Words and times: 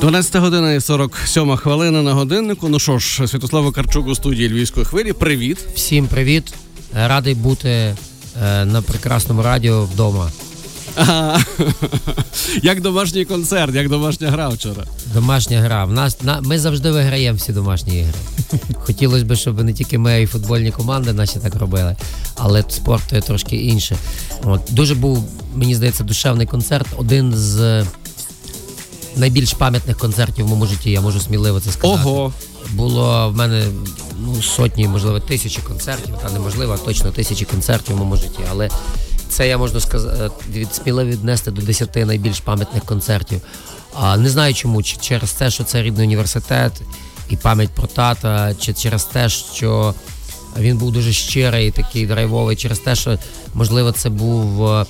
12 0.00 0.36
година 0.36 0.72
і 0.72 0.80
47 0.80 1.56
хвилина 1.56 2.02
на 2.02 2.14
годиннику. 2.14 2.68
Ну 2.68 2.78
що 2.78 2.98
ж, 2.98 3.28
Святослав 3.28 3.72
Карчук 3.72 4.06
у 4.06 4.14
студії 4.14 4.48
Львівської 4.48 4.86
хвилі. 4.86 5.12
Привіт. 5.12 5.58
Всім 5.74 6.06
привіт. 6.06 6.54
Радий 6.94 7.34
бути 7.34 7.68
е, 7.68 7.94
на 8.64 8.82
прекрасному 8.82 9.42
радіо 9.42 9.84
вдома. 9.84 10.30
Ага. 10.96 11.40
Як 12.62 12.80
домашній 12.80 13.24
концерт, 13.24 13.74
як 13.74 13.88
домашня 13.88 14.30
гра 14.30 14.48
вчора. 14.48 14.84
Домашня 15.14 15.60
гра. 15.60 15.84
В 15.84 15.92
нас 15.92 16.22
на 16.22 16.40
ми 16.40 16.58
завжди 16.58 16.90
виграємо 16.90 17.38
всі 17.38 17.52
домашні 17.52 17.98
ігри. 17.98 18.18
Хотілося 18.74 19.24
б, 19.24 19.36
щоб 19.36 19.64
не 19.64 19.72
тільки 19.72 19.98
ми 19.98 20.22
і 20.22 20.26
футбольні 20.26 20.70
команди 20.70 21.12
наші 21.12 21.38
так 21.38 21.54
робили, 21.54 21.96
але 22.36 22.64
спорт 22.68 23.24
трошки 23.26 23.56
інше. 23.56 23.96
От 24.44 24.60
дуже 24.70 24.94
був, 24.94 25.24
мені 25.54 25.74
здається, 25.74 26.04
душевний 26.04 26.46
концерт. 26.46 26.86
Один 26.96 27.32
з 27.34 27.84
найбільш 29.18 29.52
пам'ятних 29.52 29.98
концертів 29.98 30.44
в 30.44 30.48
моєму 30.48 30.66
житті. 30.66 30.90
Я 30.90 31.00
можу 31.00 31.20
сміливо 31.20 31.60
це 31.60 31.70
сказати. 31.70 32.02
Ого. 32.04 32.32
Було 32.70 33.28
в 33.28 33.36
мене 33.36 33.66
ну, 34.20 34.42
сотні, 34.42 34.88
можливо, 34.88 35.20
тисячі 35.20 35.62
концертів, 35.62 36.14
та 36.22 36.30
неможливо, 36.30 36.72
а 36.72 36.86
точно 36.86 37.10
тисячі 37.10 37.44
концертів 37.44 37.94
в 37.94 37.98
моєму 37.98 38.16
житті. 38.16 38.40
Але 38.50 38.70
це 39.28 39.48
я 39.48 39.58
можу 39.58 39.80
сказати 39.80 40.30
від 40.52 40.74
сміливо 40.74 41.10
віднести 41.10 41.50
до 41.50 41.62
10 41.62 41.96
найбільш 41.96 42.40
пам'ятних 42.40 42.84
концертів. 42.84 43.40
А 43.94 44.16
не 44.16 44.28
знаю 44.28 44.54
чому, 44.54 44.82
чи 44.82 44.96
через 44.96 45.32
те, 45.32 45.50
що 45.50 45.64
це 45.64 45.82
рідний 45.82 46.06
університет 46.06 46.72
і 47.30 47.36
пам'ять 47.36 47.70
про 47.70 47.86
тата, 47.86 48.54
чи 48.54 48.74
через 48.74 49.04
те, 49.04 49.28
що 49.28 49.94
він 50.58 50.78
був 50.78 50.92
дуже 50.92 51.12
щирий, 51.12 51.70
такий 51.70 52.06
драйвовий, 52.06 52.56
через 52.56 52.78
те, 52.78 52.94
що 52.94 53.18
можливо 53.54 53.92
це 53.92 54.10
був 54.10 54.68
е, 54.68 54.86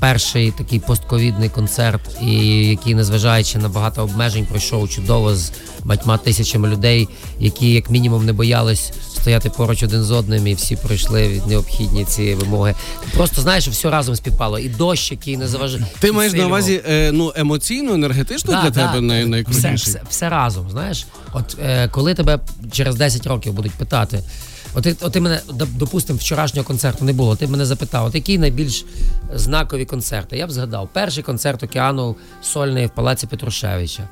перший 0.00 0.50
такий 0.50 0.78
постковідний 0.80 1.48
концерт, 1.48 2.00
і 2.22 2.34
який, 2.66 2.94
незважаючи 2.94 3.58
на 3.58 3.68
багато 3.68 4.02
обмежень, 4.02 4.46
пройшов 4.46 4.88
чудово 4.88 5.34
з 5.34 5.52
батьма 5.84 6.18
тисячами 6.18 6.68
людей, 6.68 7.08
які 7.40 7.72
як 7.72 7.90
мінімум 7.90 8.26
не 8.26 8.32
боялись 8.32 8.92
стояти 9.20 9.50
поруч 9.50 9.82
один 9.82 10.02
з 10.02 10.10
одним, 10.10 10.46
і 10.46 10.54
всі 10.54 10.76
пройшли 10.76 11.28
від 11.28 11.46
необхідні 11.46 12.04
ці 12.04 12.34
вимоги. 12.34 12.74
Просто 13.14 13.42
знаєш, 13.42 13.68
все 13.68 13.90
разом 13.90 14.16
співпало. 14.16 14.58
І 14.58 14.68
дощ, 14.68 15.10
який 15.12 15.36
не 15.36 15.48
заважає. 15.48 15.86
Ти 15.98 16.12
маєш 16.12 16.32
на 16.32 16.46
увазі 16.46 16.82
е, 16.88 17.12
ну 17.12 17.32
емоційно, 17.36 17.94
енергетично 17.94 18.52
Да, 18.52 18.62
для 18.62 18.70
да. 18.70 18.86
тебе 18.86 19.00
най- 19.00 19.26
найкрутіший? 19.26 19.74
Все, 19.74 19.90
все, 19.90 20.00
все 20.10 20.28
разом, 20.28 20.70
знаєш. 20.70 21.06
От 21.32 21.56
е, 21.64 21.88
коли 21.88 22.14
тебе 22.14 22.38
через 22.72 22.96
10 22.96 23.26
років 23.26 23.52
будуть 23.52 23.72
питати, 23.72 24.22
от 24.76 24.86
от 25.02 25.12
ти 25.12 25.20
мене, 25.20 25.40
допустимо, 25.52 26.18
вчорашнього 26.18 26.66
концерту 26.66 27.04
не 27.04 27.12
було. 27.12 27.36
Ти 27.36 27.46
мене 27.46 27.66
запитав, 27.66 28.06
от 28.06 28.14
які 28.14 28.38
найбільш 28.38 28.84
знакові 29.34 29.84
концерти? 29.84 30.36
Я 30.36 30.46
б 30.46 30.50
згадав 30.50 30.88
перший 30.92 31.22
концерт 31.22 31.62
океану 31.62 32.16
сольний 32.42 32.86
в 32.86 32.90
палаці 32.90 33.26
Петрушевича. 33.26 34.08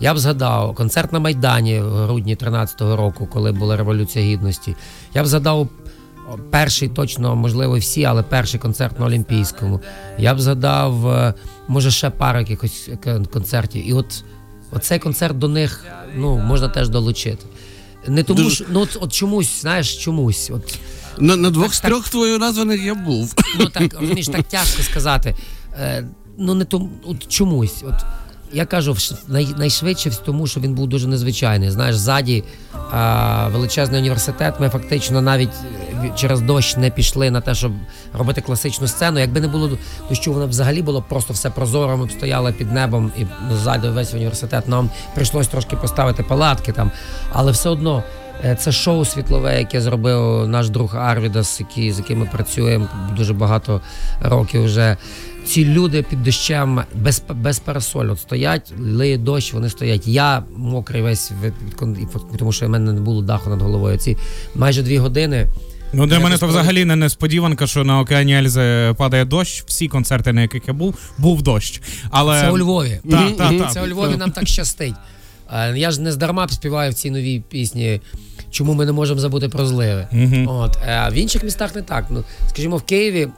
Я 0.00 0.14
б 0.14 0.18
згадав 0.18 0.74
концерт 0.74 1.12
на 1.12 1.18
Майдані 1.18 1.80
в 1.80 1.90
грудні 1.90 2.36
13-го 2.36 2.96
року, 2.96 3.28
коли 3.32 3.52
була 3.52 3.76
Революція 3.76 4.24
Гідності. 4.24 4.76
Я 5.14 5.22
б 5.22 5.26
згадав 5.26 5.68
перший, 6.50 6.88
точно, 6.88 7.36
можливо, 7.36 7.78
всі, 7.78 8.04
але 8.04 8.22
перший 8.22 8.60
концерт 8.60 9.00
на 9.00 9.06
Олімпійському. 9.06 9.80
Я 10.18 10.34
б 10.34 10.40
згадав, 10.40 11.08
е, 11.08 11.34
може, 11.68 11.90
ще 11.90 12.10
пару 12.10 12.38
якихось 12.38 12.90
концертів. 13.32 13.88
І 13.88 13.92
от 13.92 14.24
оцей 14.72 14.98
концерт 14.98 15.38
до 15.38 15.48
них 15.48 15.84
ну, 16.16 16.38
можна 16.38 16.68
теж 16.68 16.88
долучити. 16.88 17.46
Не 18.08 18.22
тому, 18.22 18.42
Дуже- 18.42 18.54
що 18.54 18.64
ну, 18.68 18.80
от, 18.80 18.96
от 19.00 19.12
чомусь, 19.12 19.60
знаєш, 19.60 19.96
чомусь. 19.96 20.50
От, 20.54 20.78
На, 21.18 21.36
на 21.36 21.50
двох 21.50 21.74
з 21.74 21.80
Так, 21.80 21.90
трьох 21.90 22.08
твою 22.08 22.38
названих 22.38 22.82
я 22.82 22.94
був. 22.94 23.34
ну 23.58 23.66
так 23.68 23.94
розумієш, 24.00 24.28
так 24.28 24.42
тяжко 24.48 24.82
сказати. 24.82 25.36
Е, 25.80 26.08
ну 26.38 26.54
не 26.54 26.64
тому, 26.64 26.90
от 27.04 27.28
чомусь. 27.28 27.82
От 27.82 27.94
я 28.54 28.66
кажу, 28.66 28.96
най, 29.28 29.48
найшвидше 29.58 30.10
тому, 30.24 30.46
що 30.46 30.60
він 30.60 30.74
був 30.74 30.86
дуже 30.86 31.08
незвичайний. 31.08 31.70
Знаєш, 31.70 31.96
ззаді 31.96 32.44
а, 32.90 33.48
величезний 33.48 34.00
університет. 34.00 34.54
Ми 34.60 34.68
фактично 34.68 35.20
навіть 35.20 35.50
е, 36.04 36.12
через 36.16 36.40
дощ 36.40 36.76
не 36.76 36.90
пішли 36.90 37.30
на 37.30 37.40
те, 37.40 37.54
щоб 37.54 37.72
робити 38.12 38.40
класичну 38.40 38.88
сцену. 38.88 39.20
Якби 39.20 39.40
не 39.40 39.48
було 39.48 39.70
дощу, 40.08 40.32
воно 40.32 40.46
взагалі 40.46 40.82
було 40.82 41.02
просто 41.02 41.32
все 41.32 41.50
прозоро. 41.50 41.96
Ми 41.96 42.06
б 42.06 42.10
стояли 42.12 42.52
під 42.52 42.72
небом 42.72 43.12
і 43.18 43.26
ззаду 43.54 43.92
весь 43.92 44.14
університет. 44.14 44.68
Нам 44.68 44.90
прийшлось 45.14 45.48
трошки 45.48 45.76
поставити 45.76 46.22
палатки 46.22 46.72
там, 46.72 46.90
але 47.32 47.52
все 47.52 47.68
одно. 47.68 48.02
Е, 48.44 48.54
Це 48.60 48.72
шоу 48.72 49.04
світлове, 49.04 49.58
яке 49.58 49.80
зробив 49.80 50.48
наш 50.48 50.68
друг 50.70 50.96
Арвідас, 50.96 51.60
який, 51.60 51.92
з 51.92 51.98
яким 51.98 52.18
ми 52.18 52.26
працюємо 52.26 52.88
дуже 53.16 53.32
багато 53.32 53.80
років 54.20 54.64
вже. 54.64 54.96
Ці 55.46 55.64
люди 55.64 56.02
під 56.02 56.22
дощем 56.22 56.80
без, 56.94 57.22
без 57.34 57.58
парасоль 57.58 58.06
от 58.10 58.20
стоять, 58.20 58.72
лиє 58.78 59.18
дощ, 59.18 59.52
вони 59.52 59.70
стоять. 59.70 60.06
Я 60.06 60.42
мокрий 60.56 61.02
весь 61.02 61.32
від, 61.42 61.52
від 61.66 61.74
кон- 61.74 62.36
тому 62.38 62.52
що 62.52 62.66
в 62.66 62.68
мене 62.68 62.92
не 62.92 63.00
було 63.00 63.22
даху 63.22 63.50
над 63.50 63.62
головою. 63.62 63.98
Ці 63.98 64.16
майже 64.54 64.82
дві 64.82 64.98
години. 64.98 65.46
Ну, 65.92 66.06
для 66.06 66.14
Я 66.14 66.20
мене 66.20 66.38
то 66.38 66.46
взагалі 66.46 66.84
не 66.84 66.96
несподіванка, 66.96 67.66
що 67.66 67.84
на 67.84 68.00
океані 68.00 68.36
Ельзи 68.36 68.94
падає 68.98 69.24
дощ. 69.24 69.64
Всі 69.66 69.88
концерти, 69.88 70.32
на 70.32 70.42
яких 70.42 70.62
я 70.68 70.74
був, 70.74 70.94
був 71.18 71.42
дощ. 71.42 71.82
Але 72.10 72.40
Це 72.40 72.50
у 72.50 72.58
Львові. 72.58 73.00
Та, 73.10 73.30
та, 73.30 73.58
та. 73.58 73.66
Це 73.66 73.82
у 73.82 73.86
Львові 73.86 74.16
нам 74.16 74.30
так 74.30 74.48
щастить. 74.48 74.94
Я 75.74 75.90
ж 75.90 76.00
не 76.00 76.12
здарма 76.12 76.48
співаю 76.48 76.90
в 76.90 76.94
цій 76.94 77.10
новій 77.10 77.42
пісні. 77.48 78.00
Чому 78.50 78.74
ми 78.74 78.86
не 78.86 78.92
можемо 78.92 79.20
забути 79.20 79.48
про 79.48 79.66
зливи? 79.66 80.08
От 80.48 80.76
е, 80.88 81.08
в 81.12 81.14
інших 81.14 81.42
містах 81.44 81.74
не 81.74 81.82
так. 81.82 82.06
Ну 82.10 82.24
скажімо, 82.48 82.76
в 82.76 82.82
Києві. 82.82 83.28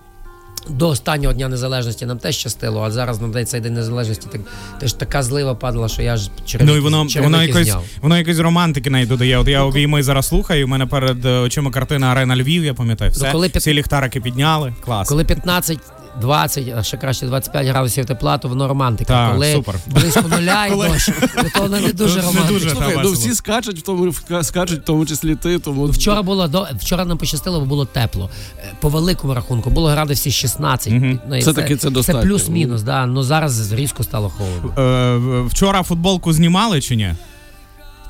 До 0.69 0.89
останнього 0.89 1.35
дня 1.35 1.49
незалежності 1.49 2.07
нам 2.07 2.19
теж 2.19 2.37
щастило, 2.37 2.83
а 2.83 2.91
зараз 2.91 3.21
на 3.21 3.45
цей 3.45 3.61
день 3.61 3.75
незалежності 3.75 4.27
так 4.33 4.41
теж 4.81 4.93
така 4.93 5.23
злива 5.23 5.55
падала, 5.55 5.89
що 5.89 6.03
я 6.03 6.17
ж 6.17 6.31
черевики, 6.45 6.73
Ну 6.73 6.79
і 6.79 6.81
воно, 6.81 7.07
воно 7.23 7.43
якось 7.43 7.65
зняв. 7.67 7.85
воно 8.03 8.19
якось 8.19 8.39
романтики 8.39 8.91
навіть 8.91 9.09
додає. 9.09 9.39
От 9.39 9.49
я 9.49 9.63
обійми 9.63 10.03
зараз 10.03 10.27
слухаю. 10.27 10.65
У 10.67 10.69
мене 10.69 10.87
перед 10.87 11.27
е, 11.27 11.39
очима 11.39 11.71
картина 11.71 12.07
Арена 12.07 12.37
Львів, 12.37 12.65
я 12.65 12.75
пам'ятаю. 12.75 13.11
Все, 13.11 13.27
Ну, 13.27 13.33
коли 13.33 13.51
всі 13.55 13.75
ліхтарики 13.75 14.21
підняли. 14.21 14.75
Клас. 14.85 15.09
Коли 15.09 15.25
15, 15.25 15.79
20, 16.21 16.69
а 16.77 16.83
ще 16.83 16.97
краще 16.97 17.27
25 17.27 17.67
градусів 17.67 18.07
тепла, 18.07 18.39
то 18.39 18.49
воно 18.49 18.69
романтика. 18.69 19.13
Так, 19.13 19.33
Коли 19.33 19.53
супер. 19.53 19.75
близько 19.87 20.25
нуля 20.29 20.67
і 20.67 20.71
дощ, 20.71 21.11
то 21.55 21.61
воно 21.63 21.81
не 21.81 21.93
дуже. 21.93 22.23
Слухай, 22.73 22.97
ну 23.03 23.13
всі 23.13 23.35
скачуть, 23.35 23.79
в 23.79 23.83
тому 23.83 24.13
скачуть, 24.43 24.81
в 24.81 24.85
тому 24.85 25.07
числі 25.07 25.35
ти, 25.37 25.59
тому 25.59 25.87
Вчора 25.87 26.23
було 26.23 26.49
до 26.49 26.69
вчора 26.81 27.05
нам 27.05 27.19
пощастило, 27.19 27.61
бо 27.61 27.67
було 27.67 27.85
тепло. 27.85 28.31
Е, 28.59 28.73
По 28.81 28.89
великому 28.89 29.35
рахунку 29.35 29.71
було 29.71 29.89
градусів 29.89 30.33
16. 30.33 30.93
Ну, 31.29 31.37
і 31.37 31.43
Це 31.43 31.53
таки 31.53 31.77
це 31.77 31.91
достатньо. 31.91 32.23
Це 32.23 32.29
плюс-мінус, 32.29 32.83
да. 32.83 33.07
Ну 33.07 33.23
зараз 33.23 33.73
різко 33.73 34.03
стало 34.03 34.29
холодно. 34.31 34.83
Е, 34.83 35.43
вчора 35.49 35.83
футболку 35.83 36.33
знімали 36.33 36.81
чи 36.81 36.97
ні? 36.97 37.15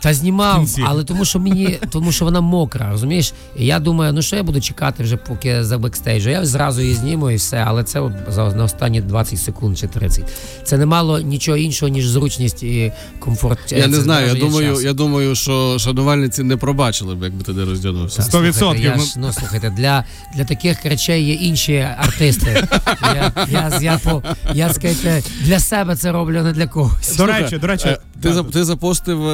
Та 0.07 0.15
знімав, 0.15 0.57
кінці. 0.57 0.83
але 0.87 1.05
тому 1.05 1.25
що 1.25 1.39
мені, 1.39 1.79
тому 1.91 2.13
що 2.13 2.25
вона 2.25 2.41
мокра, 2.41 2.91
розумієш? 2.91 3.33
І 3.59 3.67
я 3.67 3.79
думаю, 3.79 4.13
ну 4.13 4.23
що 4.23 4.37
я 4.37 4.43
буду 4.43 4.61
чекати 4.61 5.03
вже 5.03 5.17
поки 5.17 5.65
за 5.65 5.79
бекстейджу. 5.79 6.31
Я 6.31 6.47
зразу 6.47 6.81
її 6.81 6.95
зніму 6.95 7.31
і 7.31 7.37
все, 7.37 7.65
але 7.67 7.85
це 7.85 8.01
от 8.01 8.13
за 8.29 8.45
на 8.55 8.65
останні 8.65 9.01
20 9.01 9.39
секунд 9.39 9.79
чи 9.79 9.87
30. 9.87 10.25
Це 10.65 10.79
не 10.79 10.87
мало 10.87 11.21
нічого 11.21 11.57
іншого, 11.57 11.89
ніж 11.89 12.09
зручність 12.09 12.63
і 12.63 12.93
комфорт. 13.19 13.73
я 13.73 13.83
Це 13.83 13.89
не 13.89 13.97
знаю. 13.97 14.29
Я 14.29 14.35
думаю, 14.35 14.71
часу. 14.71 14.83
я 14.87 14.93
думаю, 14.93 15.35
що 15.35 15.79
шанувальниці 15.79 16.43
не 16.43 16.57
пробачили 16.57 17.15
б, 17.15 17.23
якби 17.23 17.45
ти 17.45 17.53
не 17.53 17.65
роздягнувся. 17.65 18.23
Сто 18.23 18.43
відсотків. 18.43 18.85
Я 18.85 18.99
ну 19.17 19.33
слухайте, 19.33 19.71
для, 19.71 20.05
для 20.37 20.45
таких 20.45 20.85
речей 20.85 21.25
є 21.25 21.35
інші 21.35 21.89
артисти. 21.99 22.69
Я, 23.03 23.33
я, 23.51 23.79
я, 23.83 23.99
по, 24.05 24.23
я 24.55 24.73
скажете, 24.73 25.23
для 25.41 25.61
себе 25.61 25.97
це 25.97 26.13
роблю, 26.13 26.39
а 26.41 26.43
не 26.43 26.53
для 26.53 26.67
когось. 26.67 27.17
До 27.17 27.27
речі, 27.27 27.59
до 27.59 27.67
речі, 27.67 27.89
Е, 27.89 27.99
Ти, 28.23 28.33
за- 28.33 28.43
ти 28.43 28.65
запостив 28.65 29.27
е, 29.29 29.33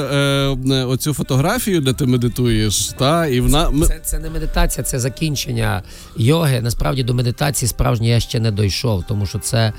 е, 0.70 0.84
оцю 0.84 1.15
фотографію, 1.15 1.81
де 1.81 1.93
ти 1.93 2.06
медитуєш, 2.06 2.88
та 2.98 3.26
і 3.26 3.41
вона 3.41 3.72
Це, 3.87 4.00
це 4.04 4.19
не 4.19 4.31
медитація, 4.31 4.84
це 4.84 4.98
закінчення 4.98 5.82
йоги. 6.16 6.60
Насправді 6.60 7.03
до 7.03 7.15
медитації 7.15 7.69
справжньої 7.69 8.12
я 8.12 8.20
ще 8.20 8.41
не 8.41 8.50
дійшов, 8.53 9.04
тому 9.09 9.26
що 9.26 9.38
це, 9.38 9.72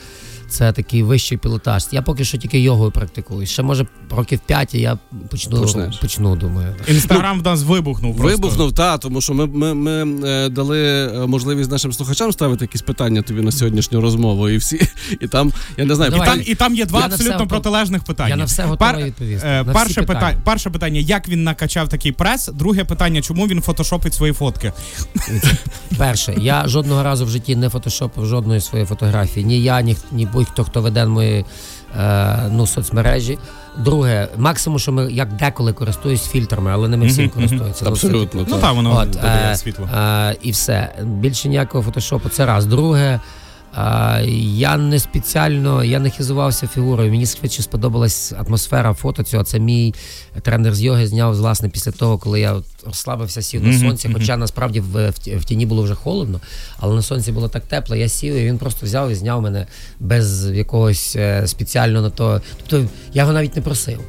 це 0.49 0.71
такий 0.71 1.03
вищий 1.03 1.37
пілотаж. 1.37 1.85
Я 1.91 2.01
поки 2.01 2.25
що 2.25 2.37
тільки 2.37 2.59
йогою 2.59 2.91
практикую. 2.91 3.47
Ще 3.47 3.63
може 3.63 3.87
років 4.09 4.39
п'ять 4.45 4.73
і 4.75 4.79
я 4.79 4.97
почну, 5.31 5.61
Почнеш. 5.61 5.97
почну 5.97 6.35
думаю. 6.35 6.75
інстаграм 6.87 7.39
в 7.39 7.43
нас 7.43 7.63
вибухнув. 7.63 8.15
Просто. 8.17 8.37
вибухнув, 8.37 8.73
та 8.73 8.97
тому 8.97 9.21
що 9.21 9.33
ми, 9.33 9.45
ми, 9.47 9.73
ми 9.73 10.27
е, 10.29 10.49
дали 10.49 11.05
е, 11.07 11.27
можливість 11.27 11.71
нашим 11.71 11.93
слухачам 11.93 12.31
ставити 12.31 12.65
якісь 12.65 12.81
питання 12.81 13.21
тобі 13.21 13.41
на 13.41 13.51
сьогоднішню 13.51 14.01
розмову, 14.01 14.49
і 14.49 14.57
всі, 14.57 14.81
і 15.21 15.27
там 15.27 15.51
я 15.77 15.85
не 15.85 15.95
знаю, 15.95 16.11
Ну, 16.17 16.23
І 16.23 16.25
там, 16.25 16.41
і 16.45 16.55
там 16.55 16.75
є 16.75 16.85
два 16.85 16.99
Я 16.99 17.07
на 17.07 17.15
все 17.15 17.23
абсолютно 17.23 17.47
протилежних 17.47 18.03
питання. 18.03 18.29
Я 18.29 18.35
на 18.35 18.45
все 18.45 18.63
готовий 18.63 19.03
відповісти. 19.03 19.47
е, 19.47 19.63
На 19.63 19.73
перше, 19.73 19.93
питання. 20.01 20.19
питання. 20.19 20.41
перше 20.45 20.69
питання: 20.69 20.99
як 20.99 21.27
він 21.29 21.43
накачав 21.43 21.89
такий 21.89 22.11
прес? 22.11 22.47
Друге 22.53 22.83
питання, 22.83 23.21
чому 23.21 23.47
він 23.47 23.61
фотошопить 23.61 24.13
свої 24.13 24.33
фотки? 24.33 24.73
Перше, 25.97 26.33
я 26.37 26.67
жодного 26.67 27.03
разу 27.03 27.25
в 27.25 27.29
житті 27.29 27.55
не 27.55 27.69
фотошопив 27.69 28.25
жодної 28.25 28.61
своєї 28.61 28.87
фотографії. 28.87 29.45
Ні 29.45 29.61
я, 29.63 29.81
ні, 29.81 29.97
ні 30.11 30.25
будь-хто, 30.43 30.63
хто 30.63 30.81
веде 30.81 31.05
мої 31.05 31.45
е, 31.99 32.49
ну, 32.51 32.67
соцмережі. 32.67 33.37
Друге, 33.77 34.27
максимум, 34.37 34.79
що 34.79 34.91
ми 34.91 35.11
як 35.13 35.33
деколи 35.33 35.73
користуюсь 35.73 36.27
фільтрами, 36.27 36.71
але 36.71 36.87
не 36.87 36.97
ми 36.97 37.05
всім 37.07 37.29
користуються. 37.29 37.85
Абсолютно. 37.87 38.45
Ну 38.49 38.57
так, 38.57 38.75
воно 38.75 39.07
е, 39.23 39.55
світло. 39.55 39.89
е, 39.95 40.35
і 40.41 40.51
все. 40.51 40.89
Більше 41.03 41.49
ніякого 41.49 41.83
фотошопу. 41.83 42.29
Це 42.29 42.45
раз. 42.45 42.65
Друге. 42.65 43.19
Я 43.77 44.77
не 44.77 44.99
спеціально 44.99 45.83
я 45.83 45.99
не 45.99 46.09
хизувався 46.09 46.67
фігурою. 46.67 47.11
Мені 47.11 47.25
швидше 47.25 47.61
сподобалась 47.61 48.33
атмосфера 48.47 48.93
фото 48.93 49.23
цього. 49.23 49.43
Це 49.43 49.59
мій 49.59 49.93
тренер 50.41 50.75
з 50.75 50.81
йоги 50.81 51.07
зняв 51.07 51.35
власне 51.35 51.69
після 51.69 51.91
того, 51.91 52.17
коли 52.17 52.39
я 52.39 52.55
розслабився, 52.85 53.41
сів 53.41 53.67
на 53.67 53.79
сонці. 53.79 54.09
Хоча 54.13 54.37
насправді 54.37 54.79
в, 54.79 55.09
в, 55.09 55.37
в 55.37 55.45
тіні 55.45 55.65
було 55.65 55.83
вже 55.83 55.95
холодно, 55.95 56.39
але 56.77 56.95
на 56.95 57.01
сонці 57.01 57.31
було 57.31 57.49
так 57.49 57.63
тепло. 57.63 57.95
Я 57.95 58.09
сів, 58.09 58.35
і 58.35 58.45
він 58.45 58.57
просто 58.57 58.85
взяв 58.85 59.11
і 59.11 59.15
зняв 59.15 59.41
мене 59.41 59.67
без 59.99 60.49
якогось 60.49 61.15
е, 61.15 61.47
спеціально 61.47 62.01
на 62.01 62.09
то. 62.09 62.41
Тобто 62.57 62.89
я 63.13 63.21
його 63.21 63.33
навіть 63.33 63.55
не 63.55 63.61
просив. 63.61 63.99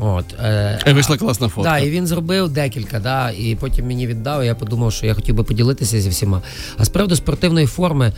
От, 0.00 0.24
е, 0.44 0.92
вийшла 0.92 1.16
класна 1.16 1.48
фотка. 1.48 1.70
Да, 1.70 1.78
і 1.78 1.90
він 1.90 2.06
зробив 2.06 2.48
декілька, 2.48 3.00
да, 3.00 3.30
і 3.30 3.54
потім 3.54 3.86
мені 3.86 4.06
віддав. 4.06 4.42
і 4.42 4.46
Я 4.46 4.54
подумав, 4.54 4.92
що 4.92 5.06
я 5.06 5.14
хотів 5.14 5.34
би 5.34 5.44
поділитися 5.44 6.00
зі 6.00 6.08
всіма. 6.08 6.42
А 6.78 6.84
з 6.84 6.88
приводу 6.88 7.16
спортивної 7.16 7.66
форми, 7.66 8.12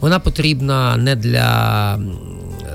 вона 0.00 0.18
потрібна 0.18 0.96
не 0.96 1.16
для, 1.16 1.98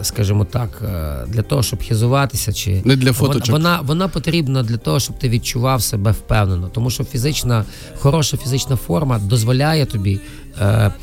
скажімо 0.02 0.46
так, 0.46 0.82
е, 0.84 1.26
для 1.28 1.42
того, 1.42 1.64
щоб 1.64 1.84
хизуватися. 1.84 2.54
Чи 2.54 2.82
Не 2.86 2.96
для 2.96 3.14
фоточок. 3.14 3.50
вона, 3.50 3.80
вона 3.82 4.08
потрібна 4.08 4.64
для 4.64 4.78
того, 4.78 5.00
щоб 5.00 5.20
ти 5.20 5.30
відчував 5.30 5.82
себе 5.82 6.12
впевнено. 6.12 6.70
Тому 6.74 6.90
що 6.90 7.04
фізична, 7.04 7.66
хороша 8.00 8.38
фізична 8.38 8.76
форма 8.76 9.20
дозволяє 9.20 9.86
тобі, 9.86 10.20
е, 10.62 10.94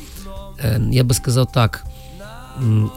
е, 0.63 0.81
я 0.91 1.03
би 1.03 1.15
сказав 1.15 1.51
так. 1.51 1.85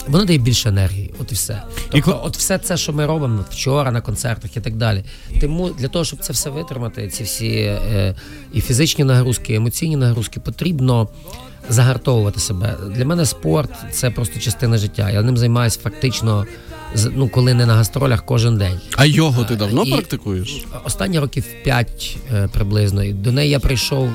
Воно 0.08 0.24
дає 0.24 0.38
більше 0.38 0.68
енергії, 0.68 1.14
от 1.20 1.32
і 1.32 1.34
все. 1.34 1.62
Тобто, 1.90 2.20
от 2.24 2.36
все 2.36 2.58
це, 2.58 2.76
що 2.76 2.92
ми 2.92 3.06
робимо 3.06 3.44
вчора 3.50 3.90
на 3.90 4.00
концертах 4.00 4.56
і 4.56 4.60
так 4.60 4.76
далі. 4.76 5.04
Тому 5.40 5.70
для 5.70 5.88
того, 5.88 6.04
щоб 6.04 6.18
це 6.18 6.32
все 6.32 6.50
витримати, 6.50 7.08
ці 7.08 7.24
всі 7.24 7.48
е, 7.56 8.14
і 8.52 8.60
фізичні 8.60 9.04
нагрузки, 9.04 9.52
і 9.52 9.56
емоційні 9.56 9.96
нагрузки, 9.96 10.40
потрібно 10.40 11.08
загартовувати 11.70 12.40
себе. 12.40 12.76
Для 12.96 13.04
мене 13.04 13.26
спорт 13.26 13.70
це 13.90 14.10
просто 14.10 14.40
частина 14.40 14.78
життя. 14.78 15.10
Я 15.10 15.22
ним 15.22 15.36
займаюся 15.36 15.80
фактично, 15.82 16.46
ну 17.14 17.28
коли 17.28 17.54
не 17.54 17.66
на 17.66 17.74
гастролях, 17.74 18.24
кожен 18.24 18.58
день. 18.58 18.80
А 18.96 19.04
йогу 19.04 19.44
ти 19.44 19.56
давно 19.56 19.82
І- 19.82 19.92
практикуєш? 19.92 20.64
Останні 20.84 21.18
років 21.18 21.44
5 21.64 22.16
е, 22.34 22.48
приблизно. 22.52 23.04
І 23.04 23.12
до 23.12 23.32
неї 23.32 23.50
я 23.50 23.60
прийшов 23.60 24.10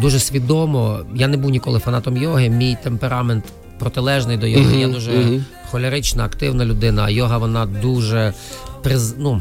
дуже 0.00 0.18
свідомо. 0.18 1.00
Я 1.14 1.28
не 1.28 1.36
був 1.36 1.50
ніколи 1.50 1.78
фанатом 1.78 2.16
йоги. 2.16 2.48
Мій 2.48 2.76
темперамент 2.82 3.44
протилежний 3.78 4.36
до 4.36 4.46
йоги. 4.46 4.80
Я 4.80 4.88
дуже 4.88 5.10
мгм. 5.10 5.44
холерична, 5.70 6.24
активна 6.24 6.64
людина. 6.64 7.04
А 7.04 7.10
йога 7.10 7.38
вона 7.38 7.66
дуже 7.66 8.34
приз... 8.82 9.14
ну, 9.18 9.40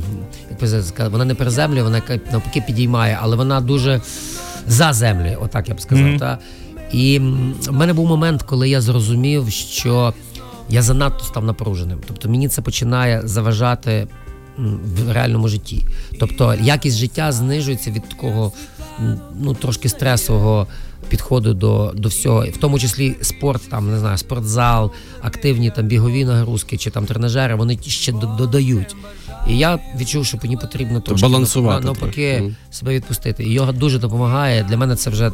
як 1.00 1.12
вона 1.12 1.26
не 1.26 1.36
приземлює, 1.36 1.84
вона 1.84 2.02
навпаки 2.32 2.64
підіймає, 2.68 3.18
але 3.22 3.36
вона 3.36 3.62
дуже 3.62 4.02
заземлює, 4.68 5.38
отак 5.42 5.70
я 5.70 5.76
б 5.76 5.82
сказав. 5.82 6.06
Мгм. 6.06 6.20
Та? 6.20 6.38
І 6.94 7.20
в 7.68 7.72
мене 7.72 7.94
був 7.94 8.08
момент, 8.08 8.44
коли 8.44 8.70
я 8.70 8.82
зрозумів, 8.82 9.50
що 9.52 10.14
я 10.70 10.82
занадто 10.82 11.24
став 11.24 11.46
напруженим. 11.46 12.00
Тобто 12.08 12.30
мені 12.30 12.48
це 12.48 12.62
починає 12.62 13.22
заважати 13.24 14.08
в 14.58 15.12
реальному 15.12 15.48
житті. 15.48 15.86
Тобто 16.20 16.56
якість 16.62 16.98
життя 16.98 17.32
знижується 17.32 17.92
від 17.92 18.10
такого 18.10 18.52
ну, 19.40 19.54
трошки 19.54 19.90
стресового 19.90 20.68
підходу 21.10 21.54
до, 21.54 21.92
до 21.96 22.10
всього, 22.10 22.46
в 22.46 22.58
тому 22.58 22.80
числі 22.80 23.16
спорт, 23.22 23.70
там 23.70 23.92
не 23.92 24.00
знаю, 24.00 24.18
спортзал, 24.18 24.92
активні 25.22 25.72
там 25.72 25.86
бігові 25.86 26.26
нагрузки 26.26 26.78
чи 26.78 26.90
там 26.90 27.06
тренажери, 27.06 27.56
вони 27.56 27.80
ще 27.82 28.12
додають. 28.12 28.96
І 29.48 29.58
я 29.58 29.80
відчув, 30.00 30.26
що 30.26 30.38
мені 30.44 30.58
потрібно 30.58 31.02
трошки 31.02 31.30
навпаки 31.30 31.94
трохи. 31.94 32.56
Себе 32.72 32.94
відпустити. 32.94 33.44
І 33.44 33.52
йога 33.52 33.72
дуже 33.72 34.00
допомагає. 34.00 34.64
Для 34.64 34.78
мене 34.78 34.96
це 34.96 35.10
вже 35.10 35.32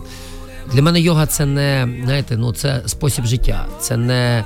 для 0.73 0.81
мене 0.81 1.01
йога 1.01 1.25
це 1.25 1.45
не 1.45 1.87
знаєте, 2.03 2.37
ну 2.37 2.53
це 2.53 2.81
спосіб 2.85 3.25
життя. 3.25 3.67
Це 3.79 3.97
не 3.97 4.43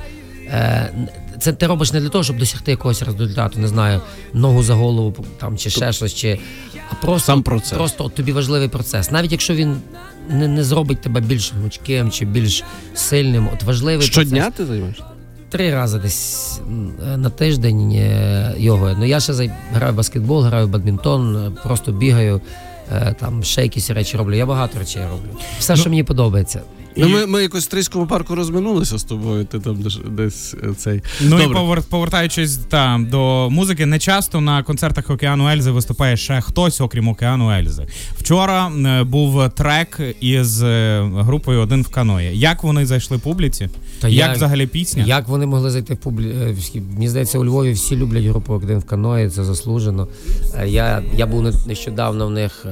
е, 0.47 0.91
це 1.39 1.53
ти 1.53 1.67
робиш 1.67 1.93
не 1.93 2.01
для 2.01 2.09
того, 2.09 2.23
щоб 2.23 2.37
досягти 2.37 2.71
якогось 2.71 3.01
результату, 3.01 3.59
не 3.59 3.67
знаю, 3.67 4.01
ногу 4.33 4.63
за 4.63 4.73
голову 4.73 5.25
там 5.37 5.57
чи 5.57 5.69
ще 5.69 5.93
щось, 5.93 6.13
чи 6.13 6.39
а 6.91 6.95
просто 6.95 7.25
Сам 7.25 7.43
процес. 7.43 7.71
Просто 7.77 8.05
от 8.05 8.15
тобі 8.15 8.31
важливий 8.31 8.67
процес. 8.67 9.11
Навіть 9.11 9.31
якщо 9.31 9.55
він 9.55 9.77
не, 10.29 10.47
не 10.47 10.63
зробить 10.63 11.01
тебе 11.01 11.21
більш 11.21 11.53
гнучким 11.53 12.11
чи 12.11 12.25
більш 12.25 12.63
сильним, 12.95 13.49
от 13.53 13.63
важливий 13.63 14.07
Щодня 14.07 14.41
процес. 14.41 14.57
ти 14.57 14.65
займаєшся? 14.65 15.03
Три 15.49 15.73
рази 15.73 15.99
десь 15.99 16.61
на 17.17 17.29
тиждень 17.29 17.91
е, 17.91 18.55
йогою. 18.57 18.95
Ну 18.99 19.05
я 19.05 19.19
ще 19.19 19.33
граю 19.73 19.93
в 19.93 19.95
баскетбол, 19.95 20.41
граю 20.41 20.67
в 20.67 20.69
бадмінтон, 20.69 21.37
е, 21.37 21.51
просто 21.63 21.91
бігаю, 21.91 22.35
е, 22.35 22.68
там 23.19 23.43
ще 23.43 23.61
якісь 23.61 23.89
речі 23.89 24.17
роблю. 24.17 24.35
Я 24.35 24.45
багато 24.45 24.79
речей 24.79 25.03
роблю. 25.11 25.29
Все, 25.59 25.75
що 25.75 25.89
мені 25.89 26.03
подобається. 26.03 26.61
Ну, 26.97 27.09
ми, 27.09 27.25
ми 27.25 27.41
якось 27.41 27.61
в 27.61 27.63
Стрийському 27.63 28.07
парку 28.07 28.35
розминулися 28.35 28.97
з 28.97 29.03
тобою, 29.03 29.45
ти 29.45 29.59
там 29.59 29.81
десь, 29.81 29.99
десь 30.11 30.53
е, 30.63 30.73
цей. 30.77 31.01
Ну 31.21 31.39
і 31.39 31.43
Добре. 31.43 31.59
повер- 31.59 31.83
повертаючись 31.89 32.57
та, 32.57 32.99
до 33.11 33.49
музики, 33.49 33.85
не 33.85 33.99
часто 33.99 34.41
на 34.41 34.63
концертах 34.63 35.09
Океану 35.09 35.49
Ельзи 35.49 35.71
виступає 35.71 36.17
ще 36.17 36.41
хтось, 36.41 36.81
окрім 36.81 37.07
Океану 37.07 37.51
Ельзи. 37.51 37.87
Вчора 38.17 38.67
е, 38.85 39.03
був 39.03 39.49
трек 39.49 39.99
із 40.21 40.63
е, 40.63 41.01
групою 41.13 41.59
Один 41.61 41.81
в 41.81 41.87
каної. 41.89 42.39
Як 42.39 42.63
вони 42.63 42.85
зайшли 42.85 43.17
публіці? 43.17 43.69
Та 44.01 44.07
Як 44.07 44.27
я- 44.27 44.33
взагалі 44.33 44.67
пісня? 44.67 45.03
Як 45.07 45.27
вони 45.27 45.45
могли 45.45 45.69
зайти 45.71 45.93
в 45.93 45.97
публі... 45.97 46.29
е, 46.29 46.55
Мені 46.93 47.09
здається, 47.09 47.39
у 47.39 47.45
Львові 47.45 47.71
всі 47.71 47.95
люблять 47.95 48.23
групу 48.25 48.53
один 48.53 48.79
в 48.79 48.85
каної, 48.85 49.29
це 49.29 49.43
заслужено. 49.43 50.07
Я, 50.65 51.03
я 51.17 51.25
був 51.25 51.41
не- 51.41 51.53
нещодавно 51.67 52.27
в 52.27 52.31
них 52.31 52.65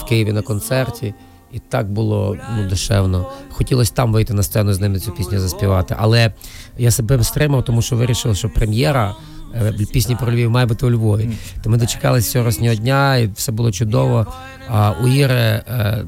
в 0.00 0.04
Києві 0.08 0.32
на 0.32 0.42
концерті, 0.42 1.14
і 1.52 1.58
так 1.58 1.90
було 1.92 2.36
ну, 2.56 2.68
дешевно. 2.68 3.26
Хотілося 3.50 3.92
там 3.94 4.12
вийти 4.12 4.34
на 4.34 4.42
сцену 4.42 4.72
з 4.72 4.80
ними 4.80 4.98
цю 4.98 5.12
пісню 5.12 5.38
заспівати. 5.38 5.96
Але 5.98 6.32
я 6.78 6.90
себе 6.90 7.24
стримав, 7.24 7.64
тому 7.64 7.82
що 7.82 7.96
вирішив, 7.96 8.36
що 8.36 8.48
прем'єра. 8.50 9.14
е, 9.54 9.72
Пісні 9.92 10.16
про 10.16 10.32
Львів 10.32 10.50
має 10.50 10.66
бути 10.66 10.86
у 10.86 10.90
Львові. 10.90 11.30
То 11.62 11.70
ми 11.70 11.76
дочекалися 11.76 12.30
сьогоднішнього 12.30 12.74
дня, 12.74 13.16
і 13.16 13.26
все 13.26 13.52
було 13.52 13.72
чудово. 13.72 14.26
А 14.68 14.90
у 15.02 15.08
Іри 15.08 15.34
е, 15.34 16.04